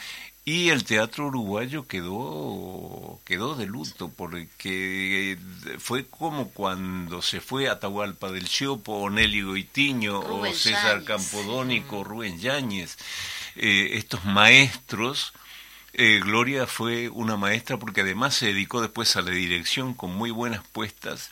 [0.49, 5.37] y el teatro uruguayo quedó, quedó de luto, porque
[5.81, 12.05] fue como cuando se fue a Atahualpa del Chopo, o Nelly Goitiño, o César Campodónico,
[12.05, 12.97] Rubén Yáñez,
[13.57, 15.33] eh, estos maestros.
[15.93, 20.31] Eh, Gloria fue una maestra porque además se dedicó después a la dirección con muy
[20.31, 21.31] buenas puestas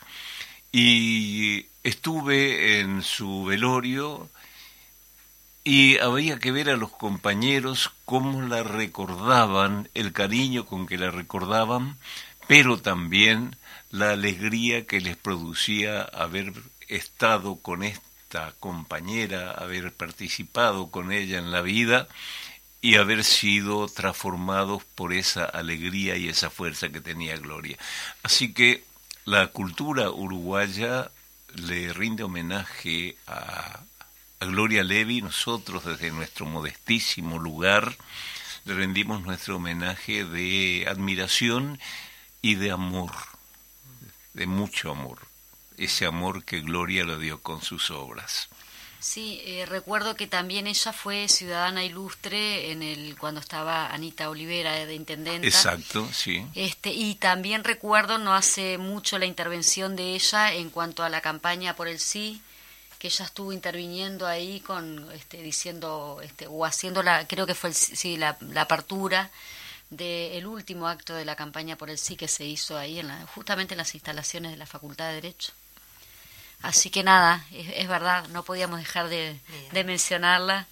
[0.73, 4.29] y estuve en su velorio
[5.67, 11.09] y había que ver a los compañeros cómo la recordaban, el cariño con que la
[11.09, 11.97] recordaban,
[12.47, 13.55] pero también
[13.89, 16.53] la alegría que les producía haber
[16.87, 22.07] estado con esta compañera, haber participado con ella en la vida
[22.79, 27.79] y haber sido transformados por esa alegría y esa fuerza que tenía Gloria.
[28.21, 28.83] Así que
[29.25, 31.09] la cultura uruguaya
[31.55, 33.79] le rinde homenaje a
[34.39, 37.95] a Gloria Levi, nosotros desde nuestro modestísimo lugar
[38.65, 41.79] le rendimos nuestro homenaje de admiración
[42.41, 43.11] y de amor,
[44.33, 45.19] de mucho amor,
[45.77, 48.49] ese amor que Gloria lo dio con sus obras.
[48.99, 54.83] Sí, eh, recuerdo que también ella fue ciudadana ilustre en el cuando estaba Anita Olivera
[54.83, 55.47] de intendente.
[55.47, 56.43] Exacto, sí.
[56.55, 61.21] Este y también recuerdo no hace mucho la intervención de ella en cuanto a la
[61.21, 62.41] campaña por el sí
[63.05, 67.71] que ella estuvo interviniendo ahí con este, diciendo este, o haciendo la creo que fue
[67.71, 69.29] sí, la, apertura
[69.91, 73.27] del último acto de la campaña por el sí que se hizo ahí en la,
[73.27, 75.53] justamente en las instalaciones de la Facultad de Derecho.
[76.63, 79.39] Así que nada es, verdad no podíamos dejar de,
[79.71, 80.65] de, mencionarla.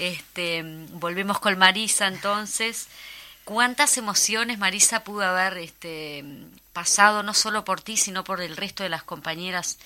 [0.00, 2.88] Este volvemos con Marisa entonces.
[3.44, 6.24] Cuántas emociones Marisa pudo haber este
[6.72, 9.78] pasado no solo por ti sino por el resto de las compañeras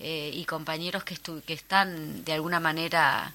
[0.00, 3.34] eh, y compañeros que, que están de alguna manera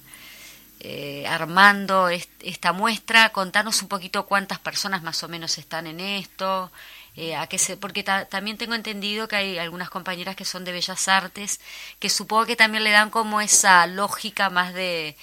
[0.80, 3.30] eh, armando esta muestra.
[3.30, 6.70] Contanos un poquito cuántas personas más o menos están en esto.
[7.16, 10.72] Eh, a que se, porque también tengo entendido que hay algunas compañeras que son de
[10.72, 11.60] Bellas Artes,
[11.98, 15.16] que supongo que también le dan como esa lógica más de,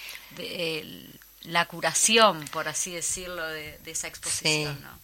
[1.43, 4.81] la curación, por así decirlo, de, esa exposición.
[4.81, 5.02] ¿no?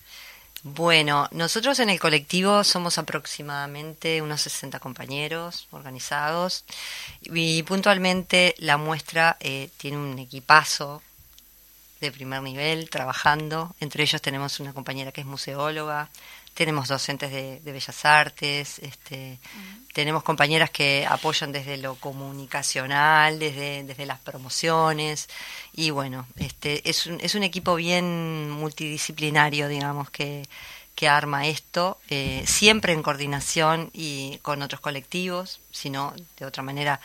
[0.63, 6.65] Bueno, nosotros en el colectivo somos aproximadamente unos 60 compañeros organizados
[7.21, 11.01] y puntualmente la muestra eh, tiene un equipazo
[12.01, 13.73] de primer nivel trabajando.
[13.79, 16.09] Entre ellos tenemos una compañera que es museóloga,
[16.59, 19.39] tenemos docentes de, Bellas Artes, este,
[19.93, 25.29] tenemos compañeras que apoyan desde lo comunicacional, desde, desde las promociones,
[25.71, 30.49] y bueno, este, es, un, es un equipo bien multidisciplinario, digamos, que,
[30.95, 36.99] que arma esto, eh, siempre en coordinación y con otros colectivos, sino de otra manera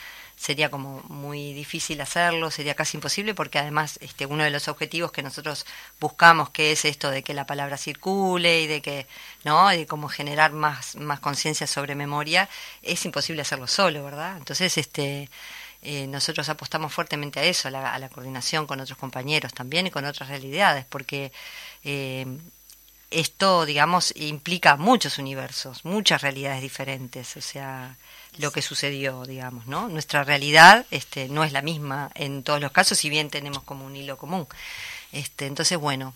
[0.45, 5.11] sería como muy difícil hacerlo, sería casi imposible porque además este uno de los objetivos
[5.11, 5.64] que nosotros
[5.99, 9.07] buscamos que es esto de que la palabra circule y de que
[9.45, 12.51] no, de cómo generar más más conciencia sobre memoria,
[12.82, 14.36] es imposible hacerlo solo, ¿verdad?
[14.36, 15.30] Entonces este
[15.80, 20.05] eh, nosotros apostamos fuertemente a eso, a la, coordinación con otros compañeros también y con
[20.05, 21.32] otras realidades, porque
[21.84, 22.26] eh,
[23.15, 27.97] esto, digamos, implica muchos universos, muchas realidades diferentes, o sea,
[28.39, 29.89] lo que sucedió, digamos, ¿no?
[29.89, 33.87] Nuestra realidad este, no es la misma en todos los casos, si bien tenemos como
[33.87, 34.47] un hilo común.
[35.12, 36.15] Este, entonces, bueno,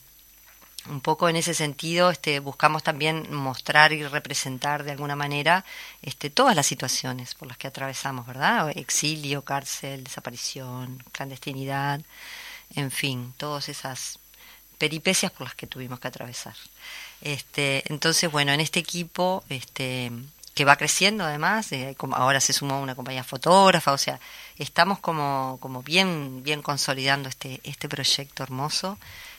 [0.89, 5.65] un poco en ese sentido este, buscamos también mostrar y representar de alguna manera
[6.03, 8.77] este, todas las situaciones por las que atravesamos, ¿verdad?
[8.77, 12.01] Exilio, cárcel, desaparición, clandestinidad,
[12.75, 14.19] en fin, todas esas
[14.79, 16.55] peripecias por las que tuvimos que atravesar.
[17.21, 20.11] Este, entonces, bueno, en este equipo, este,
[20.55, 24.19] que va creciendo además, eh, como ahora se sumó una compañía fotógrafa, o sea,
[24.59, 28.99] estamos como, como bien, bien consolidando este, este proyecto hermoso.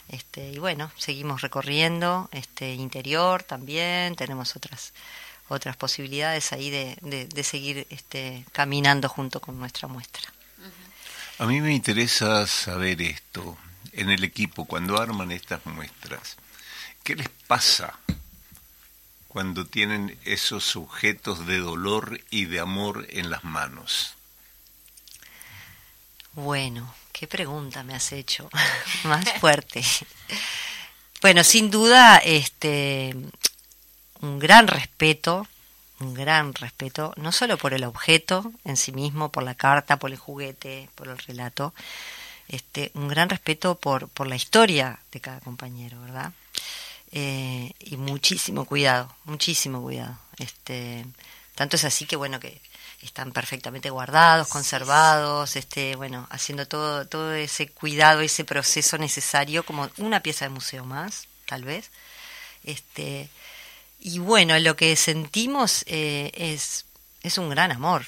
[0.09, 4.93] Este, y bueno, seguimos recorriendo este interior también, tenemos otras
[5.49, 10.31] otras posibilidades ahí de, de, seguir este, caminando junto con nuestra muestra.
[11.39, 13.57] A mí me interesa saber esto
[14.00, 16.38] en el equipo cuando arman estas muestras.
[17.04, 18.00] ¿Qué les pasa
[19.28, 24.16] cuando tienen esos objetos de dolor y de amor en las manos?
[26.34, 28.50] Bueno, qué pregunta me has hecho,
[29.04, 29.84] más fuerte.
[31.22, 33.14] bueno, sin duda, este,
[34.22, 35.45] un gran respeto,
[36.00, 40.12] un gran respeto, no solo por el objeto en sí mismo, por la carta, por
[40.12, 41.74] el juguete, por el relato,
[42.50, 46.34] este, un gran respeto por, por la historia de cada compañero, ¿verdad?
[47.12, 50.18] Eh, y muchísimo cuidado, muchísimo cuidado.
[50.38, 51.06] Este,
[51.56, 52.62] tanto es así que bueno que
[53.02, 59.89] están perfectamente guardados, conservados, este, bueno, haciendo todo, todo ese cuidado, ese proceso necesario como
[59.97, 61.91] una pieza de museo más, tal vez.
[62.64, 63.30] Este,
[64.00, 66.86] y bueno, lo que sentimos eh, es,
[67.22, 68.06] es un gran amor.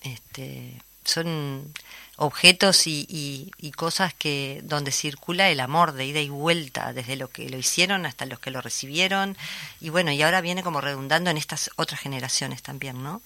[0.00, 1.72] Este, son
[2.16, 7.28] objetos y, y, cosas que donde circula el amor de ida y vuelta desde lo
[7.28, 9.36] que lo hicieron hasta los que lo recibieron.
[9.80, 13.20] Y bueno y ahora viene como redundando en estas otras generaciones también no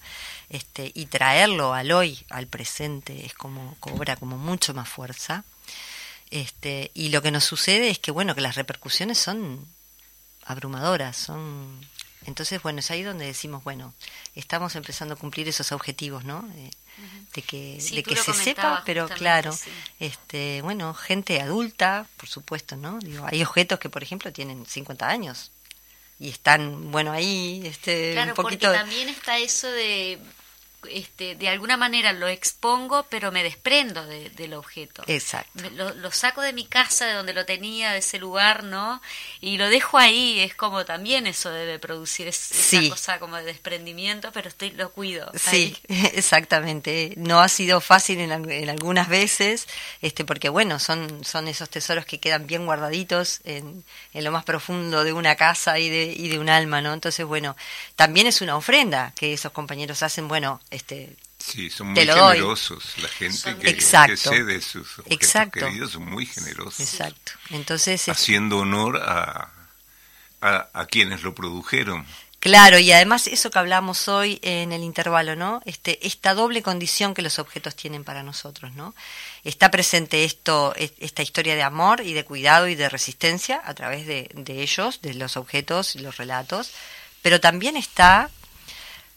[0.49, 5.43] este y traerlo al hoy al presente es como cobra como mucho más fuerza.
[6.31, 9.67] Este y lo que nos sucede es que bueno que las repercusiones son
[10.45, 11.79] abrumadoras son
[12.25, 13.93] entonces bueno es ahí donde decimos bueno
[14.35, 16.71] estamos empezando a cumplir esos objetivos no eh,
[17.33, 19.55] de que, de que se sepa, pero claro,
[19.99, 22.99] este, bueno, gente adulta, por supuesto, ¿no?
[22.99, 25.51] Digo, hay objetos que, por ejemplo, tienen 50 años
[26.19, 28.67] y están, bueno, ahí, este, un poquito...
[28.67, 30.19] Porque también está eso de
[30.89, 35.03] este, de alguna manera lo expongo, pero me desprendo del objeto.
[35.07, 35.69] Exacto.
[35.71, 39.01] Lo, saco de mi casa, de donde lo tenía, de ese lugar, ¿no?
[39.41, 44.31] Y lo dejo ahí, es como también eso debe producir esa cosa como de desprendimiento,
[44.31, 45.31] pero estoy lo cuido.
[45.35, 47.13] Sí, exactamente.
[47.17, 49.67] No ha sido fácil en, en, algunas veces,
[50.01, 54.43] este, porque bueno, son, son esos tesoros que quedan bien guardaditos en, en lo más
[54.43, 56.93] profundo de una casa y de, y de un alma, ¿no?
[56.93, 57.55] Entonces, bueno,
[57.95, 62.83] también es una ofrenda que esos compañeros hacen, bueno, este Sí, son muy generosos.
[63.01, 64.17] La gente que, Exacto.
[64.17, 66.81] cede sus objetos queridos son muy generosos.
[66.81, 67.31] Exacto.
[67.49, 69.49] Entonces, haciendo honor a,
[70.41, 72.05] a, quienes lo produjeron.
[72.39, 75.61] Claro, y además eso que hablamos hoy en el intervalo, ¿no?
[75.65, 78.93] Este, esta doble condición que los objetos tienen para nosotros, ¿no?
[79.43, 84.05] Está presente esto, esta historia de amor y de cuidado y de resistencia a través
[84.07, 86.71] de, de ellos, de los objetos y los relatos,
[87.21, 88.29] pero también está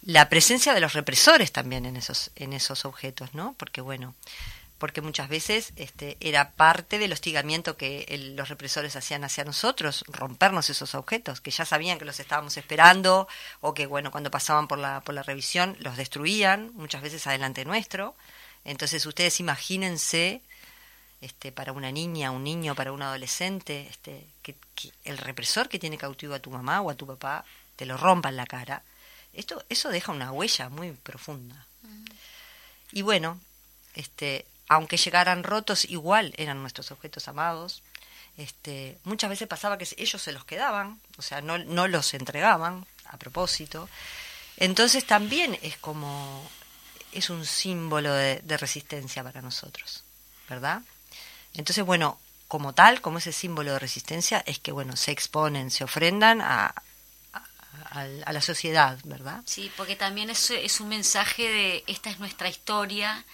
[0.03, 3.55] la presencia de los represores también en esos, en esos objetos, ¿no?
[3.57, 4.15] Porque bueno,
[4.79, 10.71] porque muchas veces este, era parte del hostigamiento que los represores hacían hacia nosotros, rompernos
[10.71, 13.29] esos objetos, que ya sabían que los estábamos esperando,
[13.61, 17.65] o que bueno, cuando pasaban por la, por la revisión los destruían, muchas veces adelante
[17.65, 18.17] nuestro.
[18.65, 20.43] Entonces ustedes imagínense
[21.21, 25.79] este, para una niña, un niño, para un adolescente, este, que, que el represor que
[25.79, 27.45] tiene cautivo a tu mamá o a tu papá
[27.77, 28.83] te lo rompa en la cara
[29.33, 31.67] esto, eso deja una huella muy profunda.
[32.93, 33.41] Y bueno,
[33.95, 37.83] este, aunque llegaran rotos, igual eran nuestros objetos amados.
[38.37, 42.87] Este, muchas veces pasaba que ellos se los quedaban, o sea, no, no los entregaban
[43.07, 43.89] a propósito.
[44.57, 46.49] Entonces también es como,
[47.13, 50.05] es un símbolo de, de resistencia para nosotros,
[50.49, 50.83] ¿verdad?
[51.55, 52.19] Entonces, bueno,
[52.49, 56.75] como tal, como ese símbolo de resistencia, es que, bueno, se exponen, se ofrendan a,
[57.91, 59.43] a, la sociedad, ¿verdad?
[59.47, 63.25] Sí, porque también es, es un mensaje de esta es nuestra historia,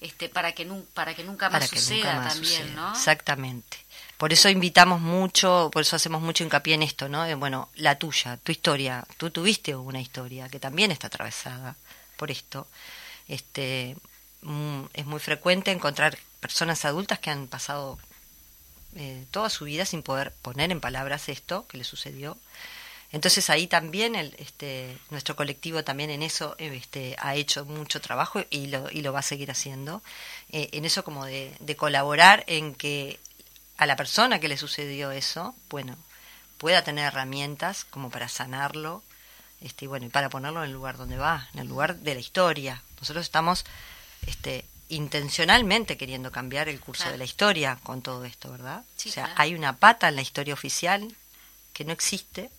[0.00, 2.92] este, para que para que nunca más suceda también, ¿no?
[2.92, 3.78] Exactamente.
[4.18, 7.24] Por eso invitamos mucho, por eso hacemos mucho hincapié en esto, ¿no?
[7.36, 11.76] bueno, la tuya, tu historia, tú tuviste una historia que también está atravesada
[12.16, 12.66] por esto.
[13.28, 13.96] Este,
[14.40, 17.98] mm, es muy frecuente encontrar personas adultas que han pasado
[18.94, 22.38] eh, toda su vida sin poder poner en palabras esto que le sucedió
[23.12, 28.44] entonces ahí también el, este, nuestro colectivo también en eso este, ha hecho mucho trabajo
[28.50, 30.02] y lo, y lo va a seguir haciendo,
[30.50, 33.20] eh, en eso como de, colaborar en que
[33.76, 35.96] a la persona que le sucedió eso, bueno,
[36.58, 39.02] pueda tener herramientas como para sanarlo
[39.60, 42.14] este, y bueno, y para ponerlo en el lugar donde va, en el lugar de
[42.14, 42.82] la historia.
[43.00, 43.64] Nosotros estamos
[44.26, 48.84] este, intencionalmente queriendo cambiar el curso de la historia con todo esto, ¿verdad?
[48.96, 51.14] o sea, hay una pata en la historia oficial
[51.72, 52.50] que no existe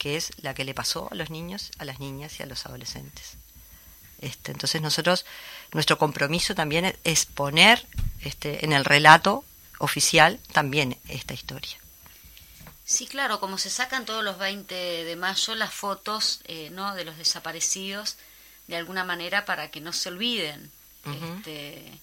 [0.00, 2.64] que es la que le pasó a los niños, a las niñas y a los
[2.64, 3.36] adolescentes.
[4.22, 5.26] Este, entonces nosotros,
[5.72, 7.86] nuestro compromiso también es poner
[8.22, 9.44] este, en el relato
[9.78, 11.76] oficial también esta historia.
[12.82, 16.94] Sí, claro, como se sacan todos los 20 de mayo las fotos eh, ¿no?
[16.94, 18.16] de los desaparecidos,
[18.68, 20.70] de alguna manera para que no se olviden.
[21.04, 22.00] este,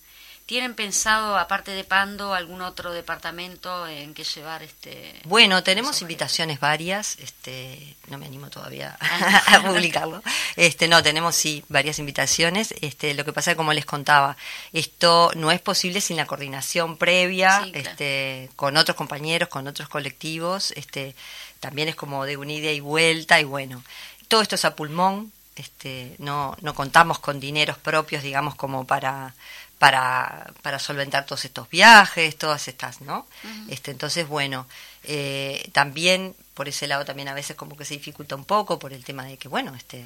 [0.48, 5.14] ¿Tienen pensado, aparte de Pando, algún otro departamento en que llevar este?
[5.26, 7.18] Bueno, tenemos invitaciones varias.
[7.20, 8.98] Este, no me animo todavía
[9.48, 10.24] a publicarlo.
[10.56, 12.74] Este, no, tenemos sí varias invitaciones.
[12.80, 14.38] Este, lo que pasa es como les contaba,
[14.72, 17.90] esto no es posible sin la coordinación previa, Sí, claro.
[17.90, 20.72] este, con otros compañeros, con otros colectivos.
[20.78, 21.14] Este,
[21.60, 23.84] también es como de una ida y vuelta y bueno,
[24.30, 25.34] todo esto es a pulmón.
[25.58, 29.34] Este, no, no contamos con dineros propios, digamos, como para
[29.80, 33.28] para, para solventar todos estos viajes, todas estas, ¿no?
[33.70, 34.68] este, entonces, bueno,
[35.04, 38.92] eh, también por ese lado también a veces como que se dificulta un poco por
[38.94, 40.04] el tema de que, bueno, este,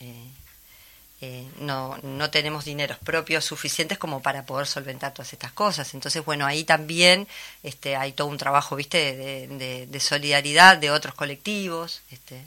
[0.00, 0.26] eh,
[1.20, 5.94] eh, no, no tenemos dineros propios suficientes como para poder solventar todas estas cosas.
[5.94, 7.28] Entonces, bueno, ahí también
[7.62, 12.42] este, hay todo un trabajo, ¿viste?, de, de- de solidaridad de otros colectivos este,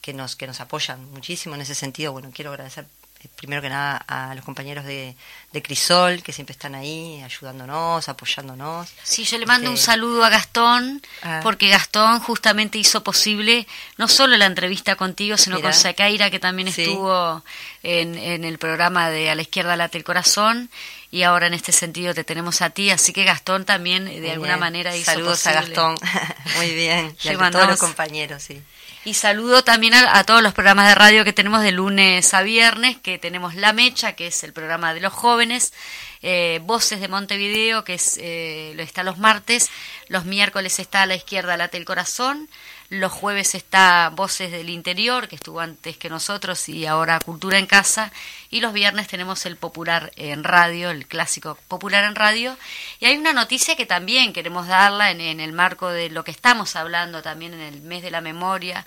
[0.00, 2.12] que, nos, que nos apoyan muchísimo en ese sentido.
[2.12, 2.86] Bueno, quiero agradecer
[3.28, 5.14] primero que nada a los compañeros de,
[5.52, 8.88] de Crisol, que siempre están ahí ayudándonos, apoyándonos.
[9.02, 11.40] Sí, yo le mando un Este, saludo a Gastón, Ah.
[11.42, 13.66] porque Gastón justamente hizo posible
[13.98, 16.82] no solo la entrevista contigo, sino con Sacaira, que también Sí.
[16.82, 17.44] estuvo
[17.82, 20.70] en, en el programa de A la izquierda late el corazón,
[21.12, 24.30] y ahora en este sentido te tenemos a ti, así que Gastón también de Muy
[24.30, 24.60] alguna bien.
[24.60, 25.58] manera hizo Saludos posible.
[25.58, 25.94] a Gastón.
[26.56, 27.16] Muy bien.
[27.24, 28.62] Y a todos los compañeros, sí.
[29.02, 32.98] Y saludo también a, todos los programas de radio que tenemos de lunes a viernes,
[32.98, 35.72] que tenemos La Mecha, que es el programa de los jóvenes,
[36.20, 39.70] eh, Voces de Montevideo, que es, eh, está los martes,
[40.08, 42.50] los miércoles está a la izquierda Late el Corazón,
[42.90, 47.66] los jueves está Voces del Interior, que estuvo antes que nosotros, y ahora Cultura en
[47.66, 48.12] Casa,
[48.50, 52.56] y los viernes tenemos el Popular en Radio, el clásico Popular en Radio,
[52.98, 56.32] y hay una noticia que también queremos darla en, en el marco de lo que
[56.32, 58.84] estamos hablando también en el mes de la memoria.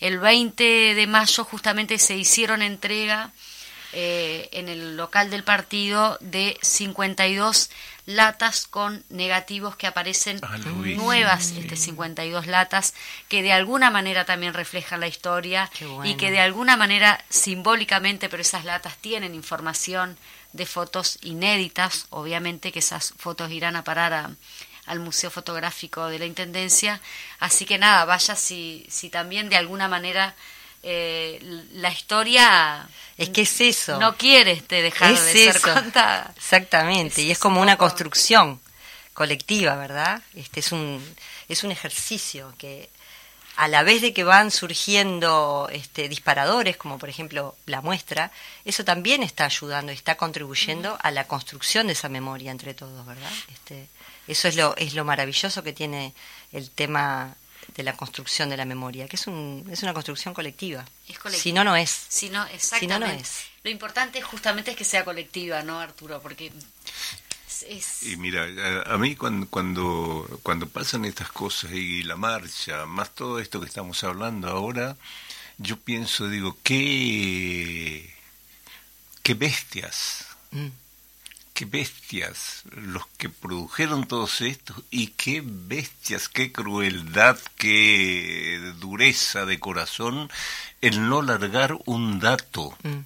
[0.00, 3.32] El 20 de mayo justamente se hicieron entrega
[3.92, 7.70] eh, en el local del partido de 52
[8.06, 10.96] latas con negativos que aparecen Ah, Luis.
[10.96, 12.94] nuevas, este 52 latas
[13.28, 15.70] que de alguna manera también reflejan la historia
[16.04, 20.16] y que de alguna manera simbólicamente, pero esas latas tienen información
[20.52, 24.30] de fotos inéditas, obviamente que esas fotos irán a parar a-
[24.86, 27.00] al Museo Fotográfico de la Intendencia,
[27.40, 30.36] así que nada, vaya si, si también de alguna manera
[30.82, 31.38] eh,
[31.74, 33.98] la historia Es que es eso.
[33.98, 35.72] no quiere este, dejar Es de ser eso.
[35.74, 36.32] contada.
[36.36, 38.60] Exactamente, Es- y es como un una construcción
[39.14, 40.22] colectiva, ¿verdad?
[40.34, 41.02] Este es un
[41.48, 42.90] es un ejercicio que
[43.56, 48.30] a la vez de que van surgiendo este, disparadores, como por ejemplo la muestra,
[48.66, 53.06] eso también está ayudando y está contribuyendo a la construcción de esa memoria entre todos,
[53.06, 53.30] ¿verdad?
[53.52, 53.88] Este,
[54.28, 56.12] eso es lo, es lo maravilloso que tiene
[56.52, 57.34] el tema
[57.76, 60.84] de la construcción de la memoria, que es, un, es una construcción colectiva.
[61.08, 61.42] Es colectiva.
[61.42, 61.90] Si no, no es.
[62.08, 62.98] Si no, Si exactamente.
[63.06, 63.42] no, no es.
[63.62, 66.20] Lo importante justamente es que sea colectiva, ¿no, Arturo?
[66.22, 66.52] Porque
[67.48, 67.62] es...
[67.68, 68.46] es- Y mira,
[68.86, 73.60] a, a mí cuando, cuando, cuando pasan estas cosas y la marcha, más todo esto
[73.60, 74.96] que estamos hablando ahora,
[75.58, 78.14] yo pienso, digo, qué,
[79.22, 80.68] qué bestias, Mm.
[81.56, 89.58] Qué bestias los que produjeron todos estos y qué bestias, qué crueldad, qué dureza de
[89.58, 90.30] corazón
[90.82, 92.98] el no largar un dato Mm.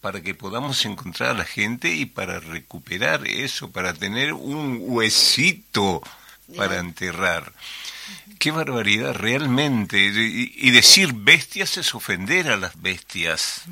[0.00, 6.02] para que podamos encontrar a la gente y para recuperar eso, para tener un huesito
[6.56, 7.52] para enterrar.
[8.38, 9.98] Qué barbaridad, realmente.
[9.98, 13.64] Y, y decir bestias es ofender a las bestias.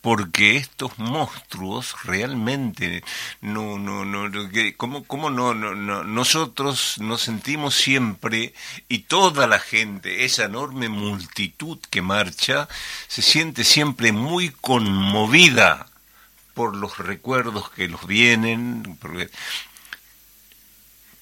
[0.00, 3.02] Porque estos monstruos realmente
[3.40, 4.30] no, no, no,
[4.76, 6.04] ¿cómo, cómo no, no, no?
[6.04, 8.54] Nosotros nos sentimos siempre
[8.88, 12.68] y toda la gente, esa enorme multitud que marcha,
[13.08, 15.88] se siente siempre muy conmovida
[16.54, 18.98] por los recuerdos que los vienen.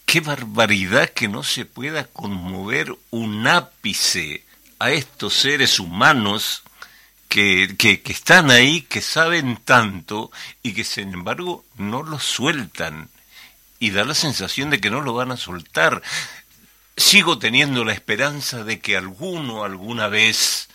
[0.07, 4.45] Qué barbaridad que no se pueda conmover un ápice
[4.79, 6.63] a estos seres humanos
[7.29, 10.31] que, que, que están ahí, que saben tanto
[10.63, 13.11] y que sin embargo no lo sueltan.
[13.79, 16.03] Y da la sensación de que no lo van a soltar.
[16.97, 20.69] Sigo teniendo la esperanza de que alguno alguna vez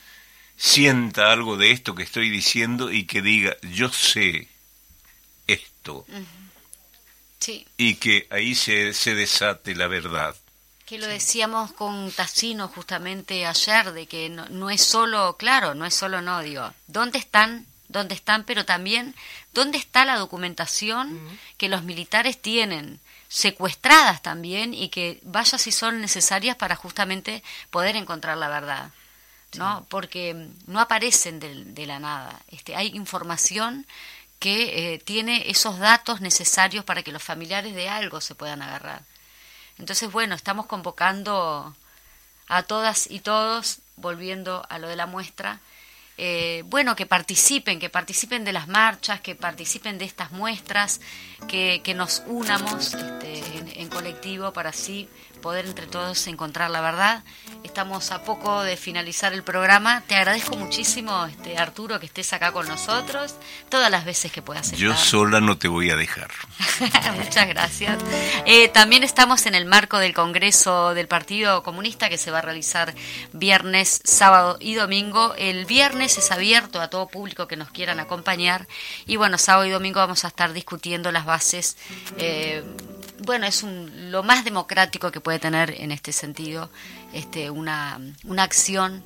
[0.56, 4.48] sienta algo de esto que estoy diciendo y que diga, yo sé
[5.48, 6.06] esto,
[7.40, 10.36] Sí, y que ahí se, se desate la verdad.
[10.92, 15.86] Que lo decíamos con Tassino justamente ayer, de que no, no es solo, claro, no
[15.86, 17.66] es solo no, digo, ¿dónde están?
[17.88, 18.44] ¿Dónde están?
[18.44, 19.16] Pero también,
[19.54, 21.18] ¿dónde está la documentación
[21.56, 23.00] que los militares tienen?
[23.30, 28.92] secuestradas también y que vaya si son necesarias para justamente poder encontrar la verdad.
[29.54, 29.86] ¿no?
[29.88, 32.38] Porque no aparecen de, de la nada.
[32.50, 33.88] Este, hay información
[34.40, 39.04] que eh, tiene esos datos necesarios para que los familiares de algo se puedan agarrar.
[39.82, 41.76] Entonces, bueno, estamos convocando
[42.48, 45.60] a todas y todos, volviendo a lo de la muestra,
[46.20, 51.02] eh, bueno, que participen, que participen de las marchas, que participen de estas muestras,
[51.48, 55.10] que, que nos unamos este, en, en colectivo para así
[55.42, 57.24] poder entre todos encontrar la verdad.
[57.64, 60.02] Estamos a poco de finalizar el programa.
[60.08, 63.36] Te agradezco muchísimo, este, Arturo, que estés acá con nosotros
[63.70, 64.80] todas las veces que puedas estar.
[64.80, 66.32] Yo sola no te voy a dejar.
[67.16, 67.98] Muchas gracias.
[68.46, 72.42] Eh, también estamos en el marco del Congreso del Partido Comunista que se va a
[72.42, 72.94] realizar
[73.34, 75.34] viernes, sábado y domingo.
[75.38, 78.68] El viernes es abierto a todo público que nos quieran acompañar
[79.06, 81.78] y bueno, sábado y domingo vamos a estar discutiendo las bases.
[82.18, 82.64] Eh,
[83.22, 86.70] bueno, es un, lo más democrático que puede tener en este sentido
[87.14, 89.04] este, una, una acción.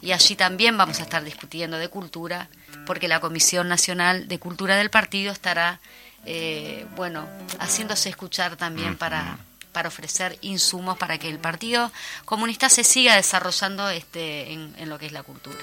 [0.00, 2.48] Y allí también vamos a estar discutiendo de cultura
[2.86, 5.80] porque la Comisión Nacional de Cultura del partido estará
[6.24, 7.28] eh, bueno
[7.58, 9.38] haciéndose escuchar también para
[9.78, 11.92] para ofrecer insumos para que el Partido
[12.24, 15.56] Comunista se siga desarrollando este, en, en lo que es la cultura.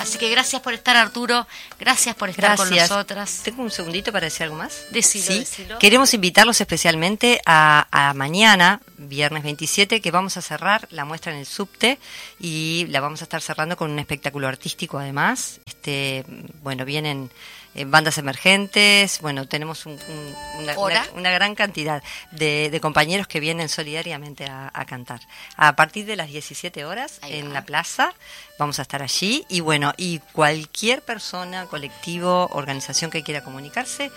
[0.00, 1.46] Así que gracias por estar, Arturo.
[1.78, 3.42] Gracias por estar con nosotras.
[3.44, 4.86] Tengo un segundito para decir algo más.
[4.90, 5.38] Decilo, Sí.
[5.38, 5.78] decilo.
[5.78, 11.38] Queremos invitarlos especialmente a, a mañana, viernes 27, que vamos a cerrar la muestra en
[11.38, 12.00] el subte
[12.40, 15.60] y la vamos a estar cerrando con un espectáculo artístico además.
[15.64, 16.24] Este,
[16.60, 17.30] bueno, vienen
[17.74, 21.06] eh, bandas emergentes, bueno, tenemos un- un- una, ¿Hora?
[21.12, 25.20] una- una gran cantidad de, de compañeros que vienen solidariamente a, a cantar.
[25.56, 27.54] A partir de las 17 horas Ahí en va.
[27.54, 28.14] la plaza
[28.58, 34.10] vamos a estar allí y bueno, y cualquier persona, colectivo, organización que quiera comunicarse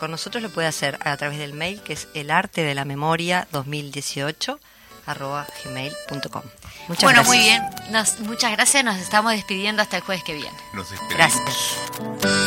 [0.00, 2.84] con nosotros lo puede hacer a través del mail que es el arte de la
[2.84, 4.58] memoria 2018
[5.06, 6.42] arroba gmail.com.
[6.88, 7.26] Muchas bueno, gracias.
[7.26, 7.62] muy bien.
[7.90, 8.84] Nos- muchas gracias.
[8.84, 10.56] Nos estamos despidiendo hasta el jueves que viene.
[10.72, 10.88] Nos.
[11.10, 12.41] Gracias.